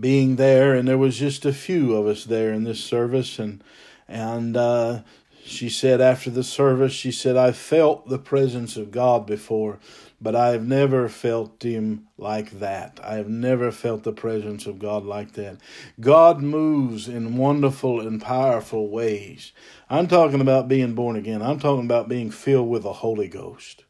being 0.00 0.36
there. 0.36 0.74
And 0.74 0.86
there 0.88 0.98
was 0.98 1.18
just 1.18 1.44
a 1.44 1.52
few 1.52 1.94
of 1.94 2.06
us 2.06 2.24
there 2.24 2.52
in 2.52 2.64
this 2.64 2.82
service. 2.82 3.38
And 3.38 3.62
and 4.06 4.56
uh, 4.56 5.00
she 5.44 5.68
said 5.68 6.00
after 6.00 6.30
the 6.30 6.42
service 6.42 6.92
she 6.92 7.12
said 7.12 7.36
i 7.36 7.52
felt 7.52 8.08
the 8.08 8.18
presence 8.18 8.76
of 8.76 8.90
god 8.90 9.26
before 9.26 9.78
but 10.20 10.34
i 10.34 10.48
have 10.48 10.66
never 10.66 11.08
felt 11.08 11.62
him 11.62 12.06
like 12.16 12.52
that. 12.60 12.98
I 13.02 13.14
have 13.16 13.28
never 13.28 13.70
felt 13.70 14.04
the 14.04 14.12
presence 14.12 14.66
of 14.66 14.78
god 14.78 15.04
like 15.04 15.32
that. 15.32 15.58
God 16.00 16.40
moves 16.40 17.08
in 17.08 17.36
wonderful 17.36 18.00
and 18.00 18.22
powerful 18.22 18.88
ways. 18.88 19.52
I'm 19.90 20.06
talking 20.06 20.40
about 20.40 20.68
being 20.68 20.94
born 20.94 21.16
again. 21.16 21.42
I'm 21.42 21.58
talking 21.58 21.84
about 21.84 22.08
being 22.08 22.30
filled 22.30 22.70
with 22.70 22.84
the 22.84 22.92
holy 22.94 23.28
ghost 23.28 23.84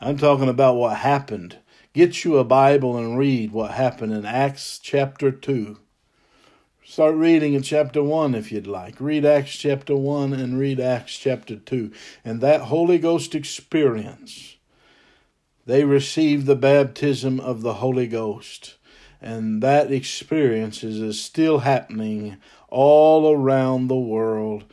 I'm 0.00 0.16
talking 0.16 0.48
about 0.48 0.76
what 0.76 0.98
happened. 0.98 1.58
Get 1.92 2.24
you 2.24 2.38
a 2.38 2.44
Bible 2.44 2.96
and 2.96 3.18
read 3.18 3.50
what 3.50 3.72
happened 3.72 4.12
in 4.12 4.24
Acts 4.24 4.78
chapter 4.78 5.32
2. 5.32 5.76
Start 6.84 7.16
reading 7.16 7.54
in 7.54 7.62
chapter 7.62 8.00
1 8.00 8.36
if 8.36 8.52
you'd 8.52 8.68
like. 8.68 9.00
Read 9.00 9.24
Acts 9.24 9.56
chapter 9.56 9.96
1 9.96 10.32
and 10.32 10.56
read 10.56 10.78
Acts 10.78 11.18
chapter 11.18 11.56
2. 11.56 11.90
And 12.24 12.40
that 12.40 12.62
Holy 12.62 12.98
Ghost 12.98 13.34
experience, 13.34 14.56
they 15.66 15.82
received 15.82 16.46
the 16.46 16.54
baptism 16.54 17.40
of 17.40 17.62
the 17.62 17.74
Holy 17.74 18.06
Ghost. 18.06 18.76
And 19.20 19.60
that 19.64 19.90
experience 19.90 20.84
is 20.84 21.20
still 21.20 21.58
happening 21.58 22.36
all 22.68 23.32
around 23.32 23.88
the 23.88 23.96
world 23.96 24.64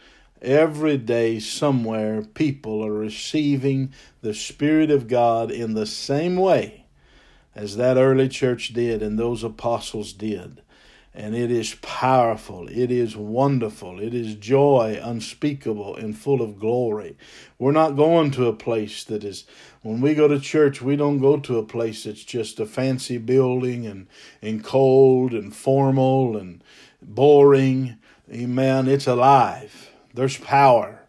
Every 0.41 0.97
day, 0.97 1.39
somewhere, 1.39 2.21
people 2.21 2.85
are 2.85 2.91
receiving 2.91 3.93
the 4.21 4.33
Spirit 4.33 4.91
of 4.91 5.07
God 5.07 5.49
in 5.49 5.73
the 5.73 5.85
same 5.85 6.35
way 6.35 6.85
as 7.55 7.77
that 7.77 7.97
early 7.97 8.27
church 8.27 8.73
did 8.73 9.01
and 9.01 9.17
those 9.17 9.43
apostles 9.43 10.11
did. 10.13 10.61
And 11.13 11.33
it 11.33 11.49
is 11.49 11.75
powerful. 11.75 12.67
It 12.67 12.91
is 12.91 13.15
wonderful. 13.15 14.01
It 14.01 14.13
is 14.13 14.35
joy 14.35 14.99
unspeakable 15.01 15.95
and 15.95 16.17
full 16.17 16.41
of 16.41 16.59
glory. 16.59 17.17
We're 17.57 17.71
not 17.71 17.95
going 17.95 18.31
to 18.31 18.47
a 18.47 18.53
place 18.53 19.05
that 19.05 19.23
is, 19.23 19.45
when 19.81 20.01
we 20.01 20.13
go 20.13 20.27
to 20.27 20.41
church, 20.41 20.81
we 20.81 20.97
don't 20.97 21.19
go 21.19 21.37
to 21.37 21.57
a 21.57 21.63
place 21.63 22.03
that's 22.03 22.25
just 22.25 22.59
a 22.59 22.65
fancy 22.65 23.17
building 23.17 23.87
and, 23.87 24.07
and 24.41 24.61
cold 24.61 25.31
and 25.31 25.55
formal 25.55 26.35
and 26.35 26.61
boring. 27.01 27.97
Amen. 28.29 28.89
It's 28.89 29.07
alive. 29.07 29.94
There's 30.15 30.37
power. 30.37 31.01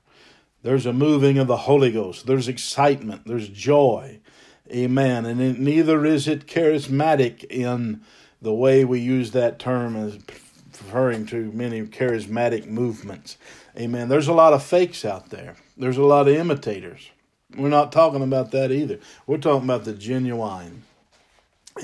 There's 0.63 0.87
a 0.87 0.93
moving 0.93 1.39
of 1.39 1.47
the 1.47 1.57
Holy 1.59 1.93
Ghost. 1.93 2.27
There's 2.27 2.49
excitement. 2.49 3.23
There's 3.27 3.49
joy. 3.49 4.21
Amen. 4.71 5.25
And 5.25 5.41
it, 5.41 5.59
neither 5.59 6.05
is 6.05 6.27
it 6.27 6.47
charismatic 6.47 7.45
in 7.45 8.01
the 8.43 8.53
way 8.53 8.85
we 8.85 8.99
use 8.99 9.31
that 9.31 9.59
term 9.59 9.97
as 9.97 10.19
referring 10.69 11.27
to 11.27 11.53
many 11.53 11.83
charismatic 11.83 12.67
movements. 12.67 13.39
Amen. 13.79 14.09
There's 14.09 14.29
a 14.29 14.33
lot 14.33 14.53
of 14.53 14.63
fakes 14.63 15.05
out 15.05 15.31
there. 15.31 15.55
There's 15.77 15.99
a 15.99 16.03
lot 16.03 16.29
of 16.29 16.35
imitators. 16.35 17.11
We're 17.57 17.69
not 17.69 17.93
talking 17.93 18.23
about 18.23 18.51
that 18.51 18.73
either. 18.73 18.99
We're 19.27 19.39
talking 19.39 19.65
about 19.65 19.85
the 19.85 19.95
genuine. 19.95 20.83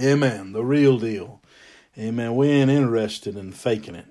Amen. 0.02 0.52
The 0.52 0.64
real 0.64 0.98
deal. 0.98 1.40
Amen. 1.96 2.34
We 2.34 2.48
ain't 2.48 2.70
interested 2.70 3.36
in 3.36 3.52
faking 3.52 3.94
it. 3.94 4.06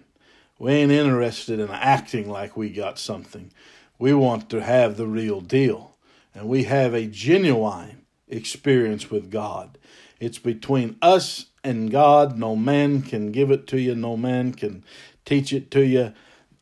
We 0.62 0.74
ain't 0.74 0.91
interested 0.91 1.60
in 1.60 1.72
acting 1.72 2.30
like 2.30 2.56
we 2.56 2.70
got 2.70 3.00
something. 3.00 3.51
We 3.98 4.13
want 4.13 4.48
to 4.51 4.62
have 4.62 4.96
the 4.96 5.08
real 5.08 5.41
deal. 5.41 5.98
And 6.36 6.48
we 6.48 6.65
have 6.65 6.94
a 6.94 7.08
genuine 7.08 8.06
experience 8.27 9.10
with 9.10 9.32
God. 9.32 9.80
It's 10.20 10.38
between 10.38 10.98
us 11.01 11.48
and 11.63 11.89
God. 11.89 12.38
No 12.38 12.56
man 12.56 13.01
can 13.01 13.32
give 13.32 13.50
it 13.50 13.65
to 13.70 13.82
you, 13.82 13.96
no 13.96 14.15
man 14.15 14.53
can 14.53 14.84
teach 15.25 15.51
it 15.51 15.72
to 15.72 15.84
you. 15.84 16.13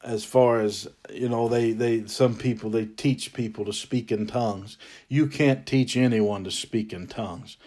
As 0.01 0.23
far 0.23 0.61
as 0.61 0.87
you 1.13 1.27
know, 1.27 1.49
they, 1.49 1.73
they 1.73 2.07
some 2.07 2.37
people 2.37 2.69
they 2.69 2.85
teach 2.85 3.33
people 3.33 3.65
to 3.65 3.73
speak 3.73 4.13
in 4.13 4.27
tongues. 4.27 4.77
You 5.09 5.27
can't 5.27 5.65
teach 5.65 5.97
anyone 5.97 6.45
to 6.45 6.51
speak 6.51 6.93
in 6.93 7.07
tongues. 7.07 7.57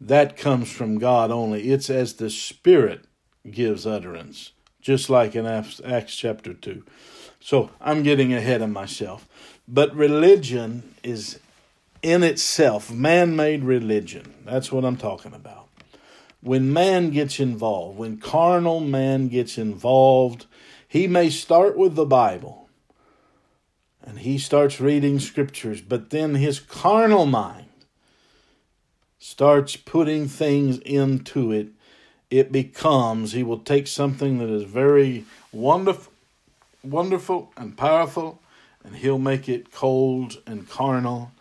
That 0.00 0.38
comes 0.38 0.72
from 0.72 0.96
God 0.96 1.30
only. 1.30 1.70
It's 1.70 1.90
as 1.90 2.14
the 2.14 2.30
Spirit 2.30 3.04
gives 3.50 3.86
utterance 3.86 4.52
just 4.80 5.10
like 5.10 5.34
in 5.34 5.46
Acts 5.46 6.16
chapter 6.16 6.54
2. 6.54 6.84
So 7.40 7.70
I'm 7.80 8.02
getting 8.02 8.32
ahead 8.34 8.62
of 8.62 8.70
myself. 8.70 9.26
But 9.66 9.94
religion 9.94 10.94
is 11.02 11.38
in 12.02 12.22
itself, 12.22 12.90
man 12.90 13.36
made 13.36 13.62
religion. 13.62 14.34
That's 14.44 14.72
what 14.72 14.84
I'm 14.84 14.96
talking 14.96 15.34
about. 15.34 15.68
When 16.42 16.72
man 16.72 17.10
gets 17.10 17.38
involved, 17.38 17.98
when 17.98 18.16
carnal 18.16 18.80
man 18.80 19.28
gets 19.28 19.58
involved, 19.58 20.46
he 20.88 21.06
may 21.06 21.28
start 21.28 21.76
with 21.76 21.94
the 21.94 22.06
Bible 22.06 22.68
and 24.02 24.20
he 24.20 24.38
starts 24.38 24.80
reading 24.80 25.20
scriptures, 25.20 25.82
but 25.82 26.08
then 26.10 26.34
his 26.34 26.58
carnal 26.58 27.26
mind 27.26 27.66
starts 29.18 29.76
putting 29.76 30.26
things 30.26 30.78
into 30.78 31.52
it 31.52 31.68
it 32.30 32.52
becomes, 32.52 33.32
he 33.32 33.42
will 33.42 33.58
take 33.58 33.86
something 33.86 34.38
that 34.38 34.48
is 34.48 34.62
very 34.62 35.24
wonderful, 35.52 36.12
wonderful 36.82 37.52
and 37.56 37.76
powerful, 37.76 38.40
and 38.84 38.96
he'll 38.96 39.18
make 39.18 39.48
it 39.48 39.72
cold 39.72 40.40
and 40.46 40.68
carnal. 40.68 41.32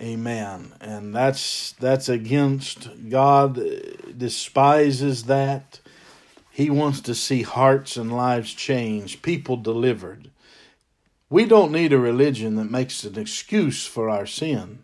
Amen. 0.00 0.72
And 0.80 1.14
that's 1.14 1.72
that's 1.72 2.08
against 2.08 2.88
God 3.08 3.58
uh, 3.58 3.64
despises 4.16 5.24
that. 5.24 5.80
He 6.50 6.70
wants 6.70 7.00
to 7.02 7.14
see 7.14 7.42
hearts 7.42 7.96
and 7.96 8.12
lives 8.12 8.52
changed, 8.52 9.22
people 9.22 9.56
delivered. 9.56 10.30
We 11.28 11.44
don't 11.44 11.70
need 11.70 11.92
a 11.92 11.98
religion 11.98 12.56
that 12.56 12.70
makes 12.70 13.04
an 13.04 13.18
excuse 13.18 13.86
for 13.86 14.10
our 14.10 14.26
sin. 14.26 14.80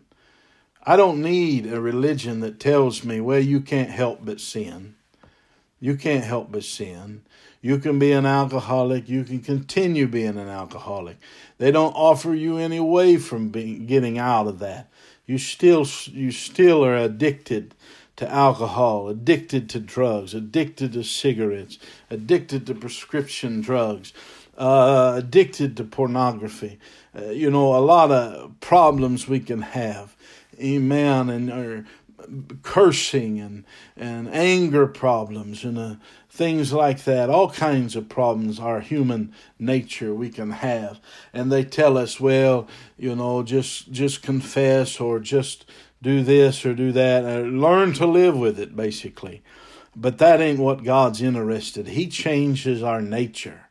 I 0.83 0.95
don't 0.95 1.21
need 1.21 1.65
a 1.65 1.81
religion 1.81 2.39
that 2.39 2.61
tells 2.61 3.03
me, 3.03 3.19
well, 3.19 3.41
you 3.41 3.59
can't 3.59 3.89
help 3.89 4.23
but 4.23 4.39
sin. 4.39 4.95
You 5.79 5.95
can't 5.95 6.23
help 6.23 6.51
but 6.51 6.63
sin. 6.63 7.21
You 7.61 7.79
can 7.79 7.99
be 7.99 8.11
an 8.11 8.25
alcoholic. 8.25 9.09
You 9.09 9.23
can 9.23 9.41
continue 9.41 10.07
being 10.07 10.37
an 10.37 10.47
alcoholic. 10.47 11.17
They 11.57 11.71
don't 11.71 11.93
offer 11.93 12.33
you 12.33 12.57
any 12.57 12.79
way 12.79 13.17
from 13.17 13.49
being, 13.49 13.85
getting 13.85 14.17
out 14.17 14.47
of 14.47 14.59
that. 14.59 14.89
You 15.25 15.37
still, 15.37 15.85
you 16.05 16.31
still 16.31 16.85
are 16.85 16.95
addicted 16.95 17.75
to 18.15 18.31
alcohol, 18.31 19.09
addicted 19.09 19.69
to 19.69 19.79
drugs, 19.79 20.33
addicted 20.33 20.93
to 20.93 21.03
cigarettes, 21.03 21.77
addicted 22.09 22.65
to 22.67 22.73
prescription 22.73 23.61
drugs, 23.61 24.13
uh, 24.57 25.13
addicted 25.17 25.77
to 25.77 25.83
pornography. 25.83 26.79
Uh, 27.15 27.25
you 27.25 27.49
know, 27.51 27.75
a 27.75 27.79
lot 27.79 28.11
of 28.11 28.59
problems 28.59 29.27
we 29.27 29.39
can 29.39 29.61
have. 29.61 30.15
Amen. 30.59 31.29
And 31.29 31.85
cursing 32.63 33.39
and, 33.39 33.65
and 33.95 34.27
anger 34.29 34.87
problems 34.87 35.63
and 35.63 35.77
uh, 35.77 35.95
things 36.29 36.73
like 36.73 37.03
that. 37.03 37.29
All 37.29 37.49
kinds 37.49 37.95
of 37.95 38.09
problems 38.09 38.59
our 38.59 38.79
human 38.79 39.33
nature 39.59 40.13
we 40.13 40.29
can 40.29 40.51
have. 40.51 40.99
And 41.33 41.51
they 41.51 41.63
tell 41.63 41.97
us, 41.97 42.19
well, 42.19 42.67
you 42.97 43.15
know, 43.15 43.43
just 43.43 43.91
just 43.91 44.21
confess 44.21 44.99
or 44.99 45.19
just 45.19 45.65
do 46.01 46.23
this 46.23 46.65
or 46.65 46.73
do 46.73 46.91
that. 46.91 47.23
Or 47.23 47.45
uh, 47.45 47.49
learn 47.49 47.93
to 47.93 48.05
live 48.05 48.37
with 48.37 48.59
it, 48.59 48.75
basically. 48.75 49.41
But 49.95 50.19
that 50.19 50.41
ain't 50.41 50.59
what 50.59 50.83
God's 50.83 51.21
interested. 51.21 51.87
He 51.87 52.07
changes 52.07 52.83
our 52.83 53.01
nature. 53.01 53.67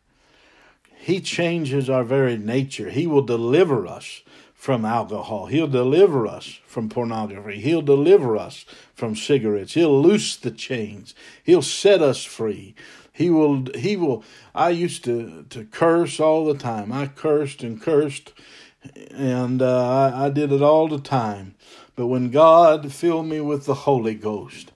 He 0.96 1.20
changes 1.20 1.88
our 1.88 2.02
very 2.02 2.36
nature. 2.36 2.90
He 2.90 3.06
will 3.06 3.22
deliver 3.22 3.86
us 3.86 4.22
from 4.66 4.84
alcohol. 4.84 5.46
He'll 5.46 5.68
deliver 5.68 6.26
us 6.26 6.58
from 6.66 6.88
pornography. 6.88 7.60
He'll 7.60 7.82
deliver 7.82 8.36
us 8.36 8.64
from 8.96 9.14
cigarettes. 9.14 9.74
He'll 9.74 10.02
loose 10.02 10.34
the 10.34 10.50
chains. 10.50 11.14
He'll 11.44 11.62
set 11.62 12.02
us 12.02 12.24
free. 12.24 12.74
He 13.12 13.30
will 13.30 13.66
he 13.76 13.96
will 13.96 14.24
I 14.56 14.70
used 14.70 15.04
to 15.04 15.46
to 15.50 15.66
curse 15.66 16.18
all 16.18 16.44
the 16.44 16.58
time. 16.58 16.90
I 16.90 17.06
cursed 17.06 17.62
and 17.62 17.80
cursed 17.80 18.32
and 19.12 19.62
uh, 19.62 19.88
I, 19.88 20.26
I 20.26 20.30
did 20.30 20.50
it 20.50 20.62
all 20.62 20.88
the 20.88 20.98
time. 20.98 21.54
But 21.94 22.08
when 22.08 22.32
God 22.32 22.92
filled 22.92 23.26
me 23.26 23.40
with 23.40 23.66
the 23.66 23.86
Holy 23.86 24.16
Ghost, 24.16 24.72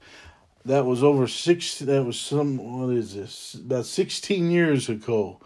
that 0.64 0.86
was 0.86 1.02
over 1.02 1.26
six 1.26 1.80
that 1.80 2.04
was 2.04 2.16
some 2.16 2.58
what 2.58 2.94
is 2.94 3.16
this? 3.16 3.54
About 3.54 3.86
16 3.86 4.52
years 4.52 4.88
ago. 4.88 5.40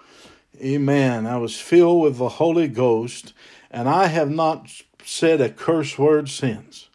Amen. 0.60 1.26
I 1.26 1.38
was 1.38 1.58
filled 1.58 2.02
with 2.02 2.18
the 2.18 2.28
Holy 2.28 2.68
Ghost 2.68 3.32
and 3.74 3.88
I 3.88 4.06
have 4.06 4.30
not 4.30 4.70
said 5.04 5.40
a 5.40 5.50
curse 5.50 5.98
word 5.98 6.28
since. 6.28 6.88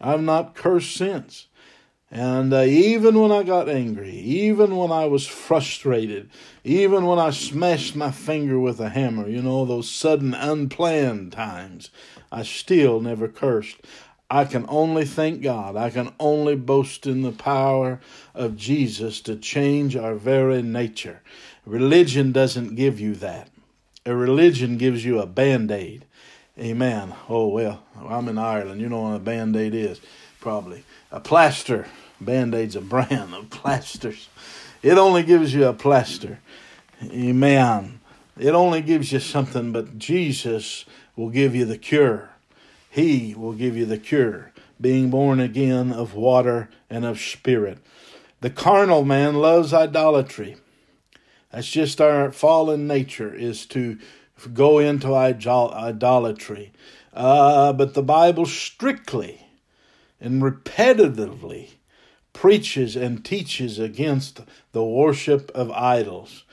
I've 0.00 0.22
not 0.22 0.54
cursed 0.54 0.94
since. 0.94 1.48
And 2.08 2.54
uh, 2.54 2.60
even 2.62 3.18
when 3.20 3.32
I 3.32 3.42
got 3.42 3.68
angry, 3.68 4.14
even 4.14 4.76
when 4.76 4.92
I 4.92 5.06
was 5.06 5.26
frustrated, 5.26 6.30
even 6.62 7.06
when 7.06 7.18
I 7.18 7.30
smashed 7.30 7.96
my 7.96 8.12
finger 8.12 8.60
with 8.60 8.78
a 8.78 8.90
hammer, 8.90 9.28
you 9.28 9.42
know, 9.42 9.64
those 9.64 9.90
sudden 9.90 10.32
unplanned 10.32 11.32
times, 11.32 11.90
I 12.30 12.44
still 12.44 13.00
never 13.00 13.26
cursed. 13.26 13.78
I 14.30 14.44
can 14.44 14.66
only 14.68 15.06
thank 15.06 15.42
God. 15.42 15.74
I 15.74 15.90
can 15.90 16.12
only 16.20 16.54
boast 16.54 17.08
in 17.08 17.22
the 17.22 17.32
power 17.32 17.98
of 18.36 18.56
Jesus 18.56 19.20
to 19.22 19.34
change 19.34 19.96
our 19.96 20.14
very 20.14 20.62
nature. 20.62 21.22
Religion 21.66 22.30
doesn't 22.30 22.76
give 22.76 23.00
you 23.00 23.16
that. 23.16 23.50
A 24.06 24.14
religion 24.14 24.78
gives 24.78 25.04
you 25.04 25.18
a 25.18 25.26
band 25.26 25.72
aid. 25.72 26.06
Amen. 26.60 27.14
Oh, 27.26 27.46
well, 27.46 27.82
I'm 28.06 28.28
in 28.28 28.36
Ireland. 28.36 28.82
You 28.82 28.90
know 28.90 29.00
what 29.00 29.16
a 29.16 29.18
band 29.18 29.56
aid 29.56 29.74
is, 29.74 29.98
probably. 30.40 30.84
A 31.10 31.18
plaster. 31.18 31.86
Band 32.20 32.54
aid's 32.54 32.76
a 32.76 32.82
brand 32.82 33.34
of 33.34 33.48
plasters. 33.50 34.28
It 34.82 34.98
only 34.98 35.22
gives 35.22 35.54
you 35.54 35.64
a 35.66 35.72
plaster. 35.72 36.40
Amen. 37.02 38.00
It 38.38 38.50
only 38.50 38.82
gives 38.82 39.10
you 39.10 39.20
something, 39.20 39.72
but 39.72 39.96
Jesus 39.98 40.84
will 41.16 41.30
give 41.30 41.54
you 41.54 41.64
the 41.64 41.78
cure. 41.78 42.30
He 42.90 43.34
will 43.34 43.52
give 43.54 43.74
you 43.74 43.86
the 43.86 43.98
cure, 43.98 44.52
being 44.78 45.08
born 45.08 45.40
again 45.40 45.92
of 45.92 46.14
water 46.14 46.68
and 46.90 47.06
of 47.06 47.20
spirit. 47.20 47.78
The 48.42 48.50
carnal 48.50 49.04
man 49.04 49.36
loves 49.36 49.72
idolatry. 49.72 50.56
That's 51.52 51.70
just 51.70 52.02
our 52.02 52.30
fallen 52.30 52.86
nature, 52.86 53.34
is 53.34 53.64
to 53.66 53.98
go 54.48 54.78
into 54.78 55.14
idolatry. 55.14 56.72
Uh, 57.12 57.72
but 57.72 57.94
the 57.94 58.02
Bible 58.02 58.46
strictly 58.46 59.46
and 60.20 60.42
repetitively 60.42 61.70
preaches 62.32 62.96
and 62.96 63.24
teaches 63.24 63.78
against 63.78 64.40
the 64.72 64.84
worship 64.84 65.50
of 65.54 65.70
idols, 65.72 66.44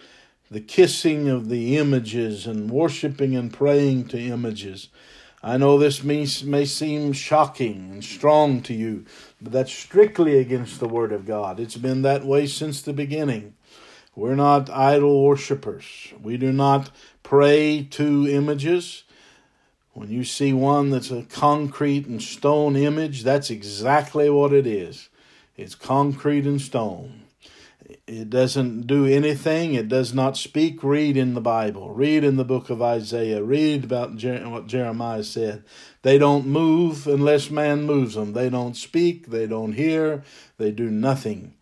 the 0.49 0.61
kissing 0.61 1.27
of 1.27 1.49
the 1.49 1.77
images, 1.77 2.47
and 2.47 2.71
worshiping 2.71 3.35
and 3.35 3.53
praying 3.53 4.05
to 4.07 4.19
images. 4.19 4.89
I 5.43 5.57
know 5.57 5.77
this 5.77 6.03
may, 6.03 6.27
may 6.45 6.65
seem 6.65 7.13
shocking 7.13 7.91
and 7.91 8.03
strong 8.03 8.61
to 8.63 8.73
you, 8.73 9.05
but 9.41 9.51
that's 9.51 9.71
strictly 9.71 10.39
against 10.39 10.79
the 10.79 10.87
Word 10.87 11.11
of 11.11 11.25
God. 11.25 11.59
It's 11.59 11.77
been 11.77 12.01
that 12.01 12.25
way 12.25 12.47
since 12.47 12.81
the 12.81 12.93
beginning. 12.93 13.53
We're 14.17 14.33
not 14.33 14.71
idol 14.71 15.23
worshippers. 15.23 16.11
We 16.19 16.37
do 16.37 16.51
not 16.51 16.89
pray 17.21 17.83
to 17.91 18.27
images. 18.27 19.03
When 19.93 20.09
you 20.09 20.23
see 20.23 20.53
one 20.53 20.89
that's 20.89 21.11
a 21.11 21.21
concrete 21.21 22.07
and 22.07 22.19
stone 22.19 22.75
image, 22.75 23.21
that's 23.21 23.51
exactly 23.51 24.27
what 24.27 24.53
it 24.53 24.65
is. 24.65 25.09
It's 25.55 25.75
concrete 25.75 26.47
and 26.47 26.59
stone. 26.59 27.25
It 28.07 28.31
doesn't 28.31 28.87
do 28.87 29.05
anything. 29.05 29.75
It 29.75 29.87
does 29.87 30.15
not 30.15 30.35
speak. 30.35 30.83
Read 30.83 31.15
in 31.15 31.35
the 31.35 31.39
Bible. 31.39 31.93
Read 31.93 32.23
in 32.23 32.37
the 32.37 32.43
book 32.43 32.71
of 32.71 32.81
Isaiah. 32.81 33.43
Read 33.43 33.83
about 33.83 34.13
what 34.13 34.65
Jeremiah 34.65 35.23
said. 35.23 35.63
They 36.01 36.17
don't 36.17 36.47
move 36.47 37.05
unless 37.05 37.51
man 37.51 37.83
moves 37.83 38.15
them. 38.15 38.33
They 38.33 38.49
don't 38.49 38.75
speak. 38.75 39.27
They 39.27 39.45
don't 39.45 39.73
hear. 39.73 40.23
They 40.57 40.71
do 40.71 40.89
nothing. 40.89 41.53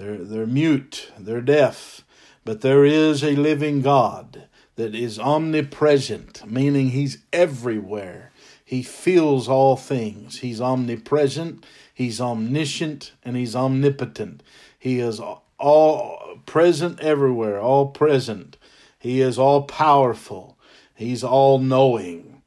They're, 0.00 0.16
they're 0.16 0.46
mute, 0.46 1.12
they're 1.18 1.42
deaf, 1.42 2.06
but 2.42 2.62
there 2.62 2.86
is 2.86 3.22
a 3.22 3.36
living 3.36 3.82
God 3.82 4.44
that 4.76 4.94
is 4.94 5.18
omnipresent, 5.18 6.42
meaning 6.50 6.88
He's 6.88 7.18
everywhere. 7.34 8.32
He 8.64 8.82
feels 8.82 9.46
all 9.46 9.76
things. 9.76 10.38
He's 10.38 10.58
omnipresent, 10.58 11.66
He's 11.92 12.18
omniscient, 12.18 13.12
and 13.22 13.36
He's 13.36 13.54
omnipotent. 13.54 14.42
He 14.78 15.00
is 15.00 15.20
all 15.58 16.40
present 16.46 16.98
everywhere, 17.00 17.60
all 17.60 17.88
present. 17.88 18.56
He 18.98 19.20
is 19.20 19.38
all 19.38 19.64
powerful. 19.64 20.56
He's 20.94 21.22
all 21.22 21.58
knowing. 21.58 22.40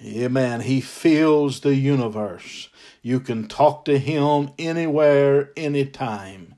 Amen. 0.00 0.60
He 0.60 0.80
feels 0.80 1.60
the 1.60 1.74
universe. 1.74 2.68
You 3.02 3.18
can 3.18 3.48
talk 3.48 3.84
to 3.86 3.98
him 3.98 4.50
anywhere, 4.60 5.50
anytime. 5.56 6.54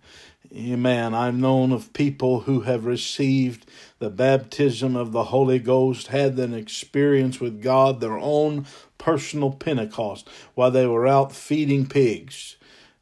Amen. 0.55 1.15
I've 1.15 1.35
known 1.35 1.73
of 1.73 1.95
people 1.95 2.41
who 2.41 2.61
have 2.61 2.85
received 2.85 3.65
the 4.01 4.11
baptism 4.11 4.97
of 4.97 5.13
the 5.13 5.25
Holy 5.25 5.59
Ghost, 5.59 6.09
had 6.09 6.39
an 6.39 6.53
experience 6.53 7.41
with 7.41 7.63
God, 7.63 8.01
their 8.01 8.19
own 8.19 8.67
personal 8.99 9.53
Pentecost, 9.53 10.29
while 10.55 10.71
they 10.71 10.87
were 10.87 11.07
out 11.07 11.33
feeding 11.33 11.87
pigs. 11.87 12.57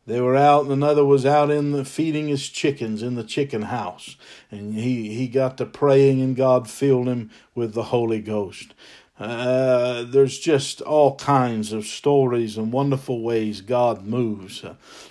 They 0.07 0.21
were 0.21 0.37
out, 0.37 0.63
and 0.63 0.73
another 0.73 1.05
was 1.05 1.27
out 1.27 1.51
in 1.51 1.73
the 1.73 1.85
feeding 1.85 2.29
his 2.29 2.49
chickens 2.49 3.03
in 3.03 3.17
the 3.17 3.25
chicken 3.25 3.63
house. 3.63 4.17
And 4.51 4.75
he, 4.75 5.15
he 5.15 5.27
got 5.27 5.59
to 5.59 5.67
praying 5.67 6.21
and 6.21 6.37
God 6.37 6.71
filled 6.71 7.09
him 7.09 7.31
with 7.55 7.75
the 7.75 7.85
Holy 7.85 8.21
Ghost. 8.21 8.75
Uh, 9.21 10.03
there's 10.05 10.39
just 10.39 10.81
all 10.81 11.15
kinds 11.17 11.75
of 11.75 11.85
stories 11.85 12.57
and 12.57 12.73
wonderful 12.73 13.21
ways 13.21 13.61
God 13.61 14.07
moves. 14.07 14.65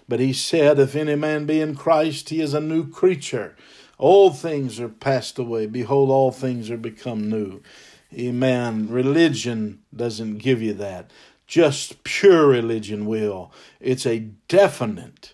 But 0.07 0.19
he 0.19 0.33
said, 0.33 0.79
If 0.79 0.95
any 0.95 1.15
man 1.15 1.45
be 1.45 1.61
in 1.61 1.75
Christ, 1.75 2.29
he 2.29 2.41
is 2.41 2.55
a 2.55 2.59
new 2.59 2.89
creature. 2.89 3.55
All 3.99 4.31
things 4.31 4.79
are 4.79 4.89
passed 4.89 5.37
away. 5.37 5.67
Behold, 5.67 6.09
all 6.09 6.31
things 6.31 6.71
are 6.71 6.77
become 6.77 7.29
new. 7.29 7.61
Amen. 8.11 8.89
Religion 8.89 9.83
doesn't 9.95 10.39
give 10.39 10.59
you 10.59 10.73
that. 10.73 11.11
Just 11.45 12.03
pure 12.03 12.47
religion 12.47 13.05
will. 13.05 13.51
It's 13.79 14.07
a 14.07 14.29
definite 14.47 15.33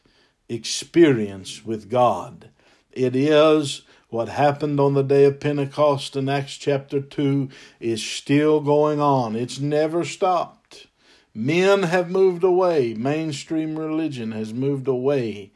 experience 0.50 1.64
with 1.64 1.90
God. 1.90 2.50
It 2.92 3.16
is 3.16 3.84
what 4.15 4.30
happened 4.30 4.80
on 4.80 4.93
the 4.93 5.04
day 5.04 5.25
of 5.25 5.41
Pentecost 5.41 6.15
in 6.15 6.30
Acts 6.30 6.56
chapter 6.56 7.01
2 7.01 7.49
is 7.82 8.01
still 8.01 8.62
going 8.62 9.01
on. 9.01 9.36
It's 9.36 9.60
never 9.60 10.06
stopped. 10.06 10.88
Men 11.34 11.84
have 11.84 12.10
moved 12.10 12.41
away. 12.41 12.93
Mainstream 12.93 13.78
religion 13.78 14.32
has 14.32 14.54
moved 14.54 14.88
away. 14.88 15.51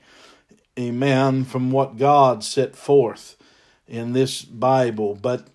amen, 0.78 1.46
from 1.46 1.72
what 1.72 1.98
God 1.98 2.44
set 2.44 2.76
forth 2.76 3.38
in 3.88 4.12
this 4.12 4.42
Bible. 4.42 5.16
But 5.16 5.48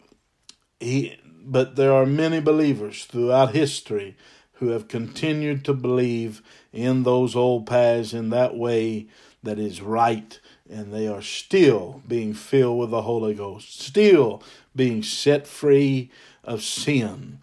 he 0.81 1.19
but 1.45 1.77
there 1.77 1.93
are 1.93 2.07
many 2.07 2.41
believers 2.41 3.05
throughout 3.05 3.55
history 3.55 4.17
who 4.55 4.69
have 4.69 4.89
continued 4.89 5.63
to 5.67 5.75
believe 5.75 6.41
in 6.73 7.03
those 7.03 7.37
old 7.37 7.67
paths 7.67 8.15
in 8.15 8.31
that 8.31 8.57
way 8.57 9.09
that 9.43 9.59
is 9.59 9.83
right 9.83 10.41
and 10.71 10.93
they 10.93 11.07
are 11.07 11.23
still 11.23 12.03
being 12.09 12.35
filled 12.35 12.79
with 12.79 12.91
the 12.91 13.03
Holy 13.03 13.35
Ghost, 13.35 13.81
still 13.83 14.43
being 14.75 15.03
set 15.03 15.47
free 15.47 16.11
of 16.43 16.63
sin. 16.63 17.39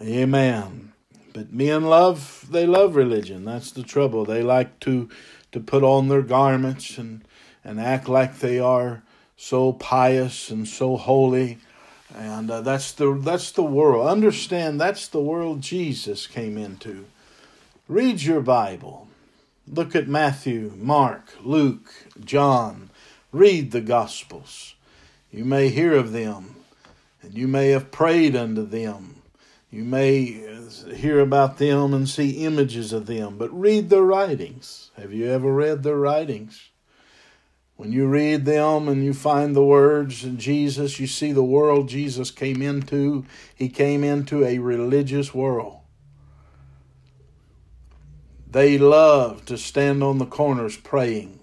Amen. 0.00 0.92
But 1.32 1.52
men 1.52 1.84
love 1.84 2.46
they 2.50 2.66
love 2.66 2.96
religion. 2.96 3.44
That's 3.44 3.70
the 3.70 3.82
trouble. 3.82 4.24
They 4.24 4.42
like 4.42 4.80
to 4.80 5.08
to 5.52 5.60
put 5.60 5.82
on 5.82 6.08
their 6.08 6.22
garments 6.22 6.98
and 6.98 7.22
and 7.64 7.80
act 7.80 8.08
like 8.08 8.38
they 8.38 8.58
are 8.58 9.02
so 9.36 9.72
pious 9.72 10.50
and 10.50 10.66
so 10.66 10.96
holy. 10.96 11.58
And 12.14 12.50
uh, 12.50 12.62
that's 12.62 12.92
the 12.92 13.14
that's 13.14 13.50
the 13.50 13.62
world. 13.62 14.08
Understand 14.08 14.80
that's 14.80 15.08
the 15.08 15.20
world 15.20 15.60
Jesus 15.60 16.26
came 16.26 16.56
into. 16.56 17.06
Read 17.88 18.22
your 18.22 18.40
Bible. 18.40 19.05
Look 19.68 19.96
at 19.96 20.08
Matthew, 20.08 20.72
Mark, 20.76 21.34
Luke, 21.42 21.92
John. 22.24 22.90
Read 23.32 23.72
the 23.72 23.80
Gospels. 23.80 24.74
You 25.30 25.44
may 25.44 25.68
hear 25.68 25.94
of 25.94 26.12
them, 26.12 26.56
and 27.22 27.34
you 27.34 27.48
may 27.48 27.70
have 27.70 27.90
prayed 27.90 28.36
unto 28.36 28.64
them 28.64 29.16
you 29.70 29.84
may 29.84 30.42
uh, 30.46 30.94
hear 30.94 31.20
about 31.20 31.58
them 31.58 31.92
and 31.92 32.08
see 32.08 32.44
images 32.44 32.94
of 32.94 33.06
them, 33.06 33.36
but 33.36 33.52
read 33.52 33.90
their 33.90 34.04
writings. 34.04 34.90
Have 34.96 35.12
you 35.12 35.26
ever 35.26 35.52
read 35.52 35.82
their 35.82 35.98
writings? 35.98 36.70
When 37.76 37.92
you 37.92 38.06
read 38.06 38.46
them 38.46 38.88
and 38.88 39.04
you 39.04 39.12
find 39.12 39.54
the 39.54 39.64
words 39.64 40.24
in 40.24 40.38
Jesus, 40.38 40.98
you 40.98 41.06
see 41.06 41.32
the 41.32 41.42
world 41.42 41.90
Jesus 41.90 42.30
came 42.30 42.62
into. 42.62 43.26
He 43.54 43.68
came 43.68 44.02
into 44.02 44.46
a 44.46 44.60
religious 44.60 45.34
world. 45.34 45.80
They 48.56 48.78
loved 48.78 49.48
to 49.48 49.58
stand 49.58 50.02
on 50.02 50.16
the 50.16 50.24
corners 50.24 50.78
praying 50.78 51.40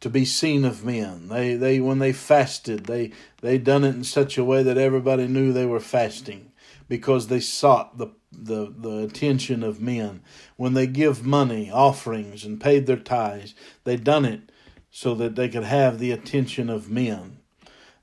to 0.00 0.10
be 0.10 0.26
seen 0.26 0.62
of 0.62 0.84
men. 0.84 1.28
They 1.28 1.54
they 1.54 1.80
when 1.80 2.00
they 2.00 2.12
fasted, 2.12 2.84
they 2.84 3.12
they 3.40 3.56
done 3.56 3.82
it 3.82 3.94
in 3.94 4.04
such 4.04 4.36
a 4.36 4.44
way 4.44 4.62
that 4.62 4.76
everybody 4.76 5.26
knew 5.26 5.50
they 5.50 5.64
were 5.64 5.80
fasting 5.80 6.52
because 6.86 7.28
they 7.28 7.40
sought 7.40 7.96
the 7.96 8.08
the, 8.30 8.74
the 8.78 9.04
attention 9.04 9.62
of 9.62 9.80
men. 9.80 10.20
When 10.56 10.74
they 10.74 10.86
give 10.86 11.24
money, 11.24 11.70
offerings, 11.70 12.44
and 12.44 12.60
paid 12.60 12.86
their 12.86 12.98
tithes, 12.98 13.54
they 13.84 13.96
done 13.96 14.26
it 14.26 14.52
so 14.90 15.14
that 15.14 15.34
they 15.34 15.48
could 15.48 15.64
have 15.64 15.98
the 15.98 16.10
attention 16.10 16.68
of 16.68 16.90
men. 16.90 17.38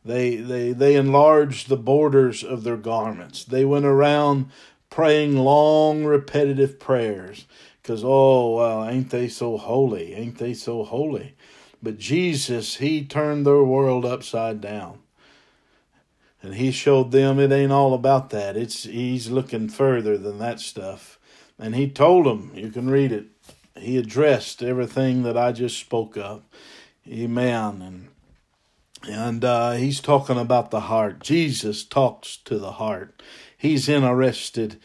They 0.04 0.38
they 0.38 0.72
they 0.72 0.96
enlarged 0.96 1.68
the 1.70 1.78
borders 1.78 2.44
of 2.44 2.64
their 2.64 2.78
garments. 2.78 3.44
They 3.44 3.66
went 3.66 3.86
around 3.86 4.50
praying 4.90 5.38
long 5.38 6.04
repetitive 6.04 6.80
prayers 6.80 7.46
because 7.82 8.04
oh 8.04 8.56
well 8.56 8.88
ain't 8.88 9.10
they 9.10 9.28
so 9.28 9.58
holy 9.58 10.14
ain't 10.14 10.38
they 10.38 10.54
so 10.54 10.84
holy 10.84 11.36
but 11.82 11.98
Jesus, 11.98 12.78
He 12.78 13.06
turned 13.06 13.46
their 13.46 13.64
world 13.64 14.06
upside 14.06 14.62
down. 14.62 15.00
And 16.42 16.56
He 16.56 16.72
showed 16.72 17.12
them 17.12 17.40
it 17.40 17.52
ain't 17.52 17.72
all 17.72 17.94
about 17.94 18.30
that. 18.32 18.58
It's 18.58 18.84
He's 18.84 19.30
looking 19.30 19.70
further 19.70 20.18
than 20.18 20.40
that 20.40 20.60
stuff. 20.60 21.20
And 21.58 21.76
He 21.76 21.90
told 21.90 22.26
them, 22.26 22.52
you 22.56 22.70
can 22.70 22.90
read 22.90 23.12
it. 23.12 23.28
He 23.78 23.98
addressed 23.98 24.62
everything 24.62 25.24
that 25.24 25.38
I 25.38 25.52
just 25.52 25.78
spoke 25.78 26.18
of. 26.18 26.44
Amen. 27.08 27.82
And 27.82 28.08
and 29.08 29.46
uh, 29.46 29.72
he's 29.72 30.02
talking 30.02 30.38
about 30.38 30.72
the 30.72 30.82
heart. 30.82 31.22
Jesus 31.22 31.86
talks 31.86 32.36
to 32.44 32.60
the 32.60 32.74
heart. 32.74 33.24
He's 33.60 33.88
interested 33.88 34.80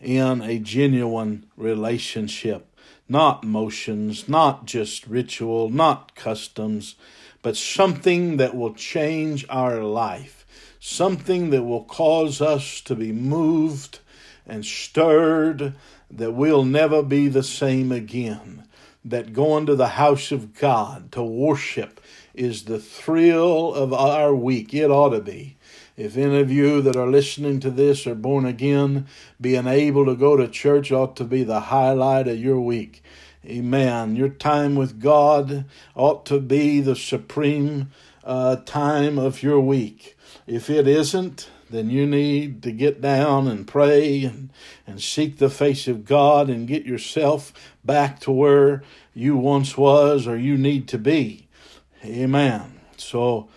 in 0.00 0.42
a 0.42 0.58
genuine 0.58 1.46
relationship 1.56 2.72
not 3.08 3.44
motions, 3.44 4.28
not 4.28 4.66
just 4.66 5.06
ritual, 5.06 5.70
not 5.70 6.14
customs, 6.14 6.96
but 7.42 7.56
something 7.56 8.36
that 8.38 8.56
will 8.56 8.74
change 8.74 9.46
our 9.48 9.82
life, 9.82 10.44
something 10.80 11.50
that 11.50 11.62
will 11.62 11.84
cause 11.84 12.40
us 12.40 12.80
to 12.80 12.94
be 12.94 13.12
moved 13.12 14.00
and 14.46 14.64
stirred, 14.64 15.74
that 16.10 16.32
we'll 16.32 16.64
never 16.64 17.02
be 17.02 17.28
the 17.28 17.42
same 17.42 17.92
again. 17.92 18.64
That 19.04 19.32
going 19.32 19.66
to 19.66 19.76
the 19.76 19.90
house 19.90 20.32
of 20.32 20.52
God 20.54 21.12
to 21.12 21.22
worship 21.22 22.00
is 22.34 22.64
the 22.64 22.80
thrill 22.80 23.72
of 23.72 23.92
our 23.92 24.34
week. 24.34 24.74
It 24.74 24.90
ought 24.90 25.10
to 25.10 25.20
be. 25.20 25.55
If 25.96 26.16
any 26.16 26.40
of 26.40 26.50
you 26.50 26.82
that 26.82 26.96
are 26.96 27.06
listening 27.06 27.58
to 27.60 27.70
this 27.70 28.06
are 28.06 28.14
born 28.14 28.44
again, 28.44 29.06
being 29.40 29.66
able 29.66 30.04
to 30.06 30.14
go 30.14 30.36
to 30.36 30.46
church 30.46 30.92
ought 30.92 31.16
to 31.16 31.24
be 31.24 31.42
the 31.42 31.60
highlight 31.60 32.28
of 32.28 32.38
your 32.38 32.60
week. 32.60 33.02
Amen. 33.46 34.16
Your 34.16 34.28
time 34.28 34.74
with 34.74 35.00
God 35.00 35.64
ought 35.94 36.26
to 36.26 36.40
be 36.40 36.80
the 36.80 36.96
supreme 36.96 37.90
uh, 38.24 38.56
time 38.56 39.18
of 39.18 39.42
your 39.42 39.60
week. 39.60 40.18
If 40.46 40.68
it 40.68 40.86
isn't, 40.86 41.48
then 41.70 41.90
you 41.90 42.06
need 42.06 42.62
to 42.64 42.72
get 42.72 43.00
down 43.00 43.48
and 43.48 43.66
pray 43.66 44.24
and, 44.24 44.50
and 44.86 45.00
seek 45.00 45.38
the 45.38 45.50
face 45.50 45.88
of 45.88 46.04
God 46.04 46.50
and 46.50 46.68
get 46.68 46.84
yourself 46.84 47.52
back 47.84 48.20
to 48.20 48.30
where 48.30 48.82
you 49.14 49.36
once 49.36 49.76
was 49.76 50.26
or 50.26 50.36
you 50.36 50.58
need 50.58 50.88
to 50.88 50.98
be. 50.98 51.48
Amen. 52.04 52.80
So 52.96 53.48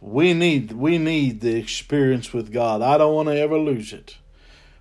we 0.00 0.34
need 0.34 0.72
we 0.72 0.98
need 0.98 1.40
the 1.40 1.56
experience 1.56 2.32
with 2.32 2.52
God. 2.52 2.82
I 2.82 2.98
don't 2.98 3.14
want 3.14 3.28
to 3.28 3.38
ever 3.38 3.58
lose 3.58 3.92
it. 3.92 4.16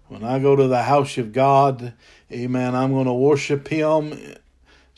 When 0.08 0.24
I 0.24 0.40
go 0.40 0.56
to 0.56 0.68
the 0.68 0.84
house 0.84 1.18
of 1.18 1.34
God, 1.34 1.94
amen, 2.32 2.74
I'm 2.74 2.92
going 2.92 3.06
to 3.06 3.14
worship 3.14 3.68
him 3.68 4.38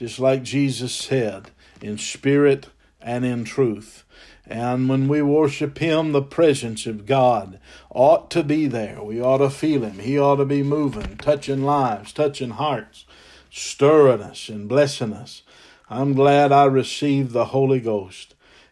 just 0.01 0.19
like 0.19 0.41
Jesus 0.41 0.95
said, 0.95 1.51
in 1.79 1.95
spirit 1.95 2.69
and 2.99 3.23
in 3.23 3.43
truth. 3.43 4.03
And 4.47 4.89
when 4.89 5.07
we 5.07 5.21
worship 5.21 5.77
Him, 5.77 6.11
the 6.11 6.23
presence 6.23 6.87
of 6.87 7.05
God 7.05 7.59
ought 7.91 8.31
to 8.31 8.41
be 8.41 8.65
there. 8.65 9.03
We 9.03 9.21
ought 9.21 9.37
to 9.37 9.51
feel 9.51 9.83
Him. 9.83 9.99
He 9.99 10.17
ought 10.17 10.37
to 10.37 10.45
be 10.45 10.63
moving, 10.63 11.17
touching 11.17 11.61
lives, 11.63 12.13
touching 12.13 12.49
hearts, 12.49 13.05
stirring 13.51 14.23
us 14.23 14.49
and 14.49 14.67
blessing 14.67 15.13
us. 15.13 15.43
I'm 15.87 16.13
glad 16.13 16.51
I 16.51 16.65
received 16.65 17.31
the 17.31 17.45
Holy 17.45 17.79
Ghost. 17.79 18.30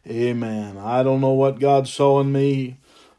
Amen. 0.10 0.78
I 0.78 1.04
don't 1.04 1.22
know 1.22 1.34
what 1.34 1.60
God 1.60 1.88
saw 1.88 2.20
in 2.20 2.32
me, 2.32 2.78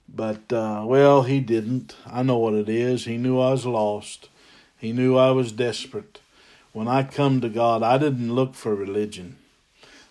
but, 0.08 0.52
uh, 0.52 0.82
well, 0.84 1.22
He 1.22 1.38
didn't. 1.38 1.94
I 2.04 2.24
know 2.24 2.38
what 2.38 2.54
it 2.54 2.68
is. 2.68 3.04
He 3.04 3.16
knew 3.16 3.38
I 3.38 3.52
was 3.52 3.64
lost, 3.64 4.28
He 4.76 4.92
knew 4.92 5.16
I 5.16 5.30
was 5.30 5.52
desperate. 5.52 6.18
When 6.72 6.88
I 6.88 7.02
come 7.02 7.40
to 7.40 7.48
God, 7.48 7.82
I 7.82 7.98
didn't 7.98 8.34
look 8.34 8.54
for 8.54 8.74
religion. 8.74 9.36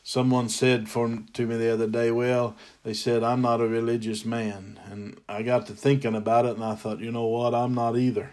Someone 0.04 0.50
said 0.50 0.90
for, 0.90 1.20
to 1.34 1.46
me 1.46 1.56
the 1.58 1.72
other 1.72 1.88
day, 1.88 2.12
well, 2.12 2.56
they 2.84 2.94
said, 2.94 3.24
I'm 3.24 3.42
not 3.42 3.62
a 3.62 3.68
religious 3.68 4.26
man. 4.26 4.80
And 4.90 5.22
I 5.30 5.44
got 5.44 5.68
to 5.68 5.74
thinking 5.74 6.16
about 6.16 6.46
it 6.46 6.56
and 6.56 6.64
I 6.64 6.76
thought, 6.76 7.00
you 7.00 7.12
know 7.12 7.28
what? 7.28 7.54
I'm 7.54 7.76
not 7.76 7.96
either. 7.96 8.32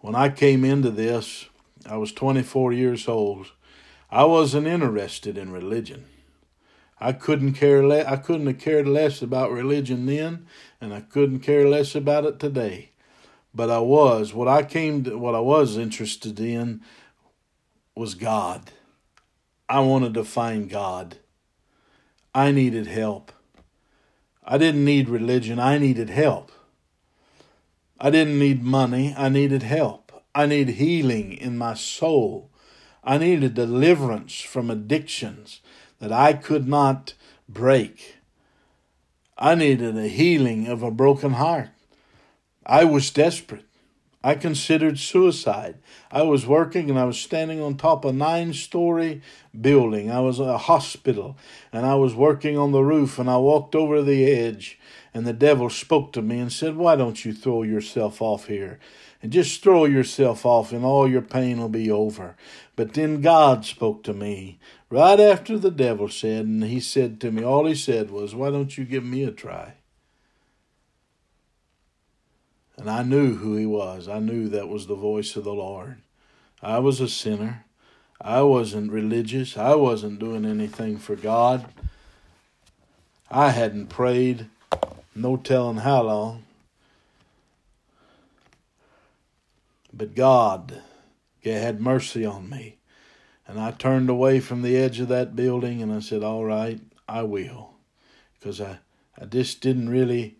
When 0.00 0.14
I 0.14 0.28
came 0.28 0.64
into 0.64 0.90
this, 0.90 1.46
I 1.88 1.96
was 1.96 2.12
24 2.12 2.72
years 2.72 3.08
old. 3.08 3.52
I 4.10 4.24
wasn't 4.24 4.66
interested 4.66 5.38
in 5.38 5.50
religion. 5.50 6.04
I 7.00 7.12
couldn't 7.12 7.54
care 7.54 7.86
le- 7.86 8.04
I 8.04 8.16
couldn't 8.16 8.46
have 8.46 8.58
cared 8.58 8.86
less 8.86 9.22
about 9.22 9.50
religion 9.50 10.04
then, 10.04 10.46
and 10.80 10.92
I 10.92 11.00
couldn't 11.00 11.40
care 11.40 11.66
less 11.66 11.94
about 11.94 12.26
it 12.26 12.38
today. 12.38 12.90
But 13.54 13.70
I 13.70 13.78
was 13.78 14.34
what 14.34 14.48
I 14.48 14.62
came 14.62 15.02
to, 15.04 15.16
what 15.16 15.34
I 15.34 15.40
was 15.40 15.78
interested 15.78 16.38
in 16.38 16.82
was 17.96 18.14
God. 18.14 18.70
I 19.68 19.80
wanted 19.80 20.14
to 20.14 20.24
find 20.24 20.68
God. 20.68 21.18
I 22.34 22.52
needed 22.52 22.86
help. 22.86 23.32
I 24.44 24.58
didn't 24.58 24.84
need 24.84 25.08
religion, 25.08 25.58
I 25.58 25.78
needed 25.78 26.10
help. 26.10 26.52
I 27.98 28.10
didn't 28.10 28.38
need 28.38 28.62
money, 28.62 29.14
I 29.16 29.28
needed 29.28 29.62
help. 29.62 30.12
I 30.34 30.46
needed 30.46 30.76
healing 30.76 31.32
in 31.32 31.58
my 31.58 31.74
soul. 31.74 32.50
I 33.02 33.18
needed 33.18 33.54
deliverance 33.54 34.40
from 34.40 34.70
addictions 34.70 35.60
that 36.00 36.12
I 36.12 36.32
could 36.32 36.66
not 36.66 37.14
break. 37.48 38.16
I 39.38 39.54
needed 39.54 39.96
a 39.96 40.08
healing 40.08 40.66
of 40.66 40.82
a 40.82 40.90
broken 40.90 41.34
heart. 41.34 41.70
I 42.66 42.84
was 42.84 43.10
desperate. 43.10 43.64
I 44.22 44.34
considered 44.34 44.98
suicide. 44.98 45.78
I 46.10 46.22
was 46.22 46.46
working 46.46 46.90
and 46.90 46.98
I 46.98 47.06
was 47.06 47.18
standing 47.18 47.62
on 47.62 47.76
top 47.76 48.04
of 48.04 48.14
a 48.14 48.16
nine 48.16 48.52
story 48.52 49.22
building. 49.58 50.10
I 50.10 50.20
was 50.20 50.38
a 50.38 50.58
hospital 50.58 51.38
and 51.72 51.86
I 51.86 51.94
was 51.94 52.14
working 52.14 52.58
on 52.58 52.72
the 52.72 52.82
roof 52.82 53.18
and 53.18 53.30
I 53.30 53.38
walked 53.38 53.74
over 53.74 54.02
the 54.02 54.30
edge 54.30 54.78
and 55.14 55.26
the 55.26 55.32
devil 55.32 55.70
spoke 55.70 56.12
to 56.12 56.22
me 56.22 56.38
and 56.38 56.52
said, 56.52 56.76
Why 56.76 56.96
don't 56.96 57.24
you 57.24 57.32
throw 57.32 57.62
yourself 57.62 58.20
off 58.20 58.46
here? 58.46 58.78
And 59.22 59.32
just 59.32 59.62
throw 59.62 59.86
yourself 59.86 60.44
off 60.44 60.70
and 60.70 60.84
all 60.84 61.08
your 61.08 61.22
pain 61.22 61.58
will 61.58 61.70
be 61.70 61.90
over. 61.90 62.36
But 62.76 62.92
then 62.92 63.22
God 63.22 63.64
spoke 63.64 64.02
to 64.04 64.12
me 64.12 64.58
Right 64.90 65.20
after 65.20 65.56
the 65.56 65.70
devil 65.70 66.08
said, 66.08 66.46
and 66.46 66.64
he 66.64 66.80
said 66.80 67.20
to 67.20 67.30
me, 67.30 67.44
all 67.44 67.64
he 67.64 67.76
said 67.76 68.10
was, 68.10 68.34
Why 68.34 68.50
don't 68.50 68.76
you 68.76 68.84
give 68.84 69.04
me 69.04 69.22
a 69.22 69.30
try? 69.30 69.74
And 72.76 72.90
I 72.90 73.04
knew 73.04 73.36
who 73.36 73.56
he 73.56 73.66
was. 73.66 74.08
I 74.08 74.18
knew 74.18 74.48
that 74.48 74.68
was 74.68 74.88
the 74.88 74.96
voice 74.96 75.36
of 75.36 75.44
the 75.44 75.52
Lord. 75.52 75.98
I 76.60 76.80
was 76.80 77.00
a 77.00 77.08
sinner. 77.08 77.64
I 78.20 78.42
wasn't 78.42 78.90
religious. 78.90 79.56
I 79.56 79.76
wasn't 79.76 80.18
doing 80.18 80.44
anything 80.44 80.98
for 80.98 81.14
God. 81.14 81.66
I 83.30 83.50
hadn't 83.50 83.88
prayed, 83.88 84.48
no 85.14 85.36
telling 85.36 85.78
how 85.78 86.02
long. 86.02 86.44
But 89.92 90.16
God 90.16 90.82
had 91.44 91.80
mercy 91.80 92.26
on 92.26 92.48
me. 92.50 92.79
And 93.50 93.58
I 93.58 93.72
turned 93.72 94.08
away 94.08 94.38
from 94.38 94.62
the 94.62 94.76
edge 94.76 95.00
of 95.00 95.08
that 95.08 95.34
building 95.34 95.82
and 95.82 95.92
I 95.92 95.98
said, 95.98 96.22
All 96.22 96.44
right, 96.44 96.80
I 97.08 97.24
will. 97.24 97.72
Because 98.34 98.60
I, 98.60 98.78
I 99.20 99.24
just 99.24 99.60
didn't 99.60 99.88
really, 99.88 100.36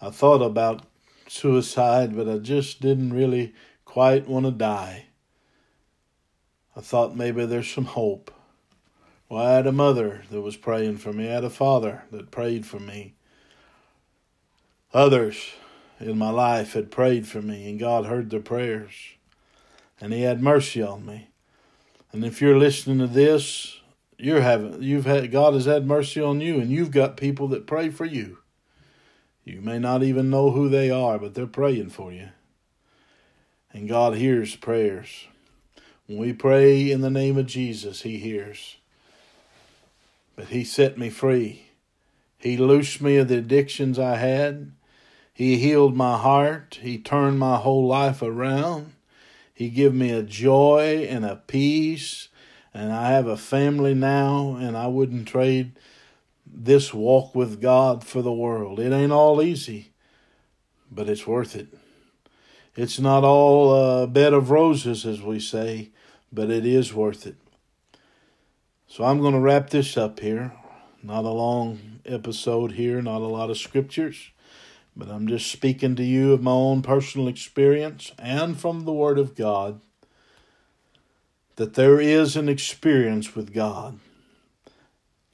I 0.00 0.10
thought 0.10 0.40
about 0.40 0.82
suicide, 1.26 2.14
but 2.14 2.28
I 2.28 2.38
just 2.38 2.80
didn't 2.80 3.12
really 3.12 3.54
quite 3.84 4.28
want 4.28 4.46
to 4.46 4.52
die. 4.52 5.06
I 6.76 6.80
thought 6.80 7.16
maybe 7.16 7.44
there's 7.44 7.68
some 7.68 7.86
hope. 7.86 8.30
Well, 9.28 9.44
I 9.44 9.54
had 9.54 9.66
a 9.66 9.72
mother 9.72 10.22
that 10.30 10.40
was 10.40 10.56
praying 10.56 10.98
for 10.98 11.12
me. 11.12 11.28
I 11.28 11.32
had 11.32 11.44
a 11.44 11.50
father 11.50 12.04
that 12.12 12.30
prayed 12.30 12.66
for 12.66 12.78
me. 12.78 13.14
Others 14.94 15.54
in 15.98 16.18
my 16.18 16.30
life 16.30 16.74
had 16.74 16.92
prayed 16.92 17.26
for 17.26 17.42
me, 17.42 17.68
and 17.68 17.80
God 17.80 18.06
heard 18.06 18.30
their 18.30 18.38
prayers, 18.38 18.92
and 20.00 20.12
He 20.12 20.22
had 20.22 20.40
mercy 20.40 20.80
on 20.80 21.04
me. 21.04 21.27
And 22.12 22.24
if 22.24 22.40
you're 22.40 22.58
listening 22.58 22.98
to 22.98 23.06
this, 23.06 23.78
you're 24.16 24.40
having 24.40 24.82
you've 24.82 25.06
had 25.06 25.30
God 25.30 25.54
has 25.54 25.66
had 25.66 25.86
mercy 25.86 26.20
on 26.20 26.40
you, 26.40 26.60
and 26.60 26.70
you've 26.70 26.90
got 26.90 27.16
people 27.16 27.48
that 27.48 27.66
pray 27.66 27.90
for 27.90 28.04
you. 28.04 28.38
You 29.44 29.60
may 29.60 29.78
not 29.78 30.02
even 30.02 30.28
know 30.28 30.50
who 30.50 30.68
they 30.68 30.90
are, 30.90 31.18
but 31.18 31.34
they're 31.34 31.46
praying 31.46 31.90
for 31.90 32.12
you. 32.12 32.28
And 33.72 33.88
God 33.88 34.16
hears 34.16 34.56
prayers. 34.56 35.26
When 36.06 36.18
we 36.18 36.32
pray 36.32 36.90
in 36.90 37.00
the 37.00 37.10
name 37.10 37.36
of 37.36 37.46
Jesus, 37.46 38.02
He 38.02 38.18
hears. 38.18 38.76
But 40.36 40.48
He 40.48 40.64
set 40.64 40.98
me 40.98 41.10
free. 41.10 41.66
He 42.38 42.56
loosed 42.56 43.00
me 43.00 43.16
of 43.16 43.28
the 43.28 43.38
addictions 43.38 43.98
I 43.98 44.16
had. 44.16 44.72
He 45.32 45.56
healed 45.56 45.96
my 45.96 46.18
heart. 46.18 46.78
He 46.82 46.98
turned 46.98 47.38
my 47.38 47.56
whole 47.56 47.86
life 47.86 48.22
around. 48.22 48.92
He 49.58 49.70
give 49.70 49.92
me 49.92 50.12
a 50.12 50.22
joy 50.22 51.04
and 51.10 51.24
a 51.24 51.34
peace. 51.34 52.28
And 52.72 52.92
I 52.92 53.10
have 53.10 53.26
a 53.26 53.36
family 53.36 53.92
now, 53.92 54.54
and 54.54 54.76
I 54.76 54.86
wouldn't 54.86 55.26
trade 55.26 55.72
this 56.46 56.94
walk 56.94 57.34
with 57.34 57.60
God 57.60 58.04
for 58.04 58.22
the 58.22 58.32
world. 58.32 58.78
It 58.78 58.92
ain't 58.92 59.10
all 59.10 59.42
easy, 59.42 59.90
but 60.92 61.08
it's 61.08 61.26
worth 61.26 61.56
it. 61.56 61.76
It's 62.76 63.00
not 63.00 63.24
all 63.24 63.74
a 63.74 64.06
bed 64.06 64.32
of 64.32 64.50
roses, 64.50 65.04
as 65.04 65.22
we 65.22 65.40
say, 65.40 65.90
but 66.32 66.52
it 66.52 66.64
is 66.64 66.94
worth 66.94 67.26
it. 67.26 67.34
So 68.86 69.02
I'm 69.02 69.20
going 69.20 69.34
to 69.34 69.40
wrap 69.40 69.70
this 69.70 69.96
up 69.96 70.20
here. 70.20 70.52
Not 71.02 71.24
a 71.24 71.30
long 71.30 71.98
episode 72.06 72.70
here, 72.70 73.02
not 73.02 73.22
a 73.22 73.26
lot 73.26 73.50
of 73.50 73.58
scriptures. 73.58 74.30
But 74.98 75.10
I'm 75.10 75.28
just 75.28 75.50
speaking 75.52 75.94
to 75.94 76.02
you 76.02 76.32
of 76.32 76.42
my 76.42 76.50
own 76.50 76.82
personal 76.82 77.28
experience 77.28 78.10
and 78.18 78.58
from 78.58 78.84
the 78.84 78.92
Word 78.92 79.16
of 79.16 79.36
God 79.36 79.80
that 81.54 81.74
there 81.74 82.00
is 82.00 82.34
an 82.34 82.48
experience 82.48 83.36
with 83.36 83.54
God. 83.54 84.00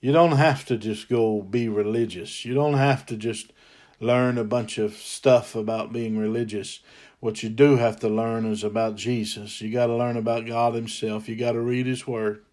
You 0.03 0.13
don't 0.13 0.37
have 0.37 0.67
to 0.67 0.77
just 0.77 1.09
go 1.09 1.41
be 1.41 1.67
religious. 1.71 2.45
You 2.45 2.53
don't 2.53 2.75
have 2.75 3.07
to 3.07 3.17
just 3.17 3.55
learn 4.01 4.37
a 4.37 4.45
bunch 4.45 4.77
of 4.77 4.97
stuff 4.97 5.55
about 5.57 5.95
being 5.95 6.19
religious. 6.19 6.81
What 7.21 7.43
you 7.43 7.49
do 7.49 7.77
have 7.77 7.99
to 8.01 8.09
learn 8.11 8.45
is 8.45 8.65
about 8.65 8.97
Jesus. 8.97 9.63
You 9.63 9.73
got 9.73 9.87
to 9.87 9.97
learn 9.97 10.19
about 10.19 10.45
God 10.45 10.75
Himself. 10.75 11.27
You 11.27 11.37
got 11.37 11.53
to 11.53 11.61
read 11.61 11.87
His 11.87 12.07
Word. 12.07 12.45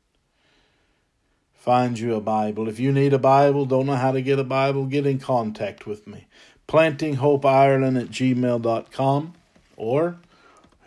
Find 1.54 2.00
you 2.00 2.15
a 2.15 2.21
Bible. 2.21 2.69
If 2.69 2.80
you 2.80 2.91
need 2.91 3.13
a 3.13 3.19
Bible, 3.19 3.65
don't 3.65 3.86
know 3.86 3.95
how 3.95 4.12
to 4.12 4.21
get 4.21 4.39
a 4.39 4.45
Bible, 4.45 4.86
get 4.86 5.06
in 5.06 5.19
contact 5.19 5.86
with 5.86 6.08
me 6.08 6.28
plantinghopeireland 6.71 8.01
at 8.01 8.07
gmail.com, 8.07 9.34
or 9.75 10.15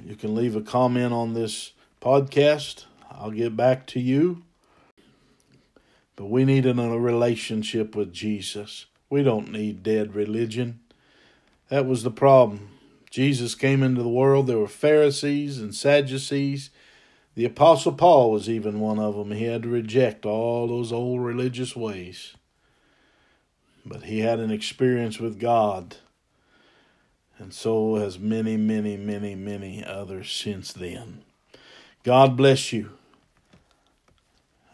you 0.02 0.16
can 0.16 0.34
leave 0.34 0.56
a 0.56 0.62
comment 0.62 1.12
on 1.12 1.34
this 1.34 1.72
podcast. 2.00 2.86
I'll 3.10 3.30
get 3.30 3.54
back 3.54 3.86
to 3.88 4.00
you. 4.00 4.42
But 6.16 6.30
we 6.30 6.46
need 6.46 6.64
a 6.64 6.72
relationship 6.72 7.94
with 7.94 8.14
Jesus. 8.14 8.86
We 9.10 9.22
don't 9.22 9.52
need 9.52 9.82
dead 9.82 10.14
religion. 10.14 10.80
That 11.68 11.84
was 11.84 12.02
the 12.02 12.10
problem. 12.10 12.70
Jesus 13.10 13.54
came 13.54 13.82
into 13.82 14.02
the 14.02 14.08
world. 14.08 14.46
There 14.46 14.56
were 14.56 14.68
Pharisees 14.68 15.58
and 15.58 15.74
Sadducees. 15.74 16.70
The 17.34 17.44
Apostle 17.44 17.92
Paul 17.92 18.30
was 18.30 18.48
even 18.48 18.80
one 18.80 18.98
of 18.98 19.16
them. 19.16 19.32
He 19.32 19.44
had 19.44 19.64
to 19.64 19.68
reject 19.68 20.24
all 20.24 20.66
those 20.66 20.92
old 20.92 21.20
religious 21.20 21.76
ways 21.76 22.36
but 23.84 24.04
he 24.04 24.20
had 24.20 24.38
an 24.40 24.50
experience 24.50 25.18
with 25.18 25.38
God. 25.38 25.96
And 27.38 27.52
so 27.52 27.96
has 27.96 28.18
many, 28.18 28.56
many, 28.56 28.96
many, 28.96 29.34
many 29.34 29.84
others 29.84 30.30
since 30.30 30.72
then. 30.72 31.22
God 32.04 32.36
bless 32.36 32.72
you. 32.72 32.90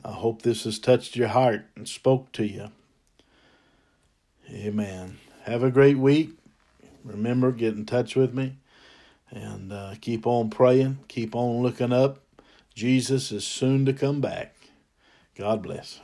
I 0.04 0.12
hope 0.12 0.42
this 0.42 0.64
has 0.64 0.78
touched 0.78 1.16
your 1.16 1.28
heart 1.28 1.66
and 1.76 1.88
spoke 1.88 2.32
to 2.32 2.44
you. 2.46 2.70
Amen. 4.50 5.18
Have 5.44 5.62
a 5.62 5.70
great 5.70 5.98
week. 5.98 6.30
Remember, 7.04 7.52
get 7.52 7.74
in 7.74 7.86
touch 7.86 8.16
with 8.16 8.34
me 8.34 8.56
and 9.30 9.72
uh, 9.72 9.94
keep 10.00 10.26
on 10.26 10.50
praying, 10.50 10.98
keep 11.08 11.34
on 11.34 11.62
looking 11.62 11.92
up. 11.92 12.18
Jesus 12.74 13.30
is 13.32 13.46
soon 13.46 13.84
to 13.86 13.92
come 13.92 14.20
back. 14.20 14.54
God 15.36 15.62
bless. 15.62 16.00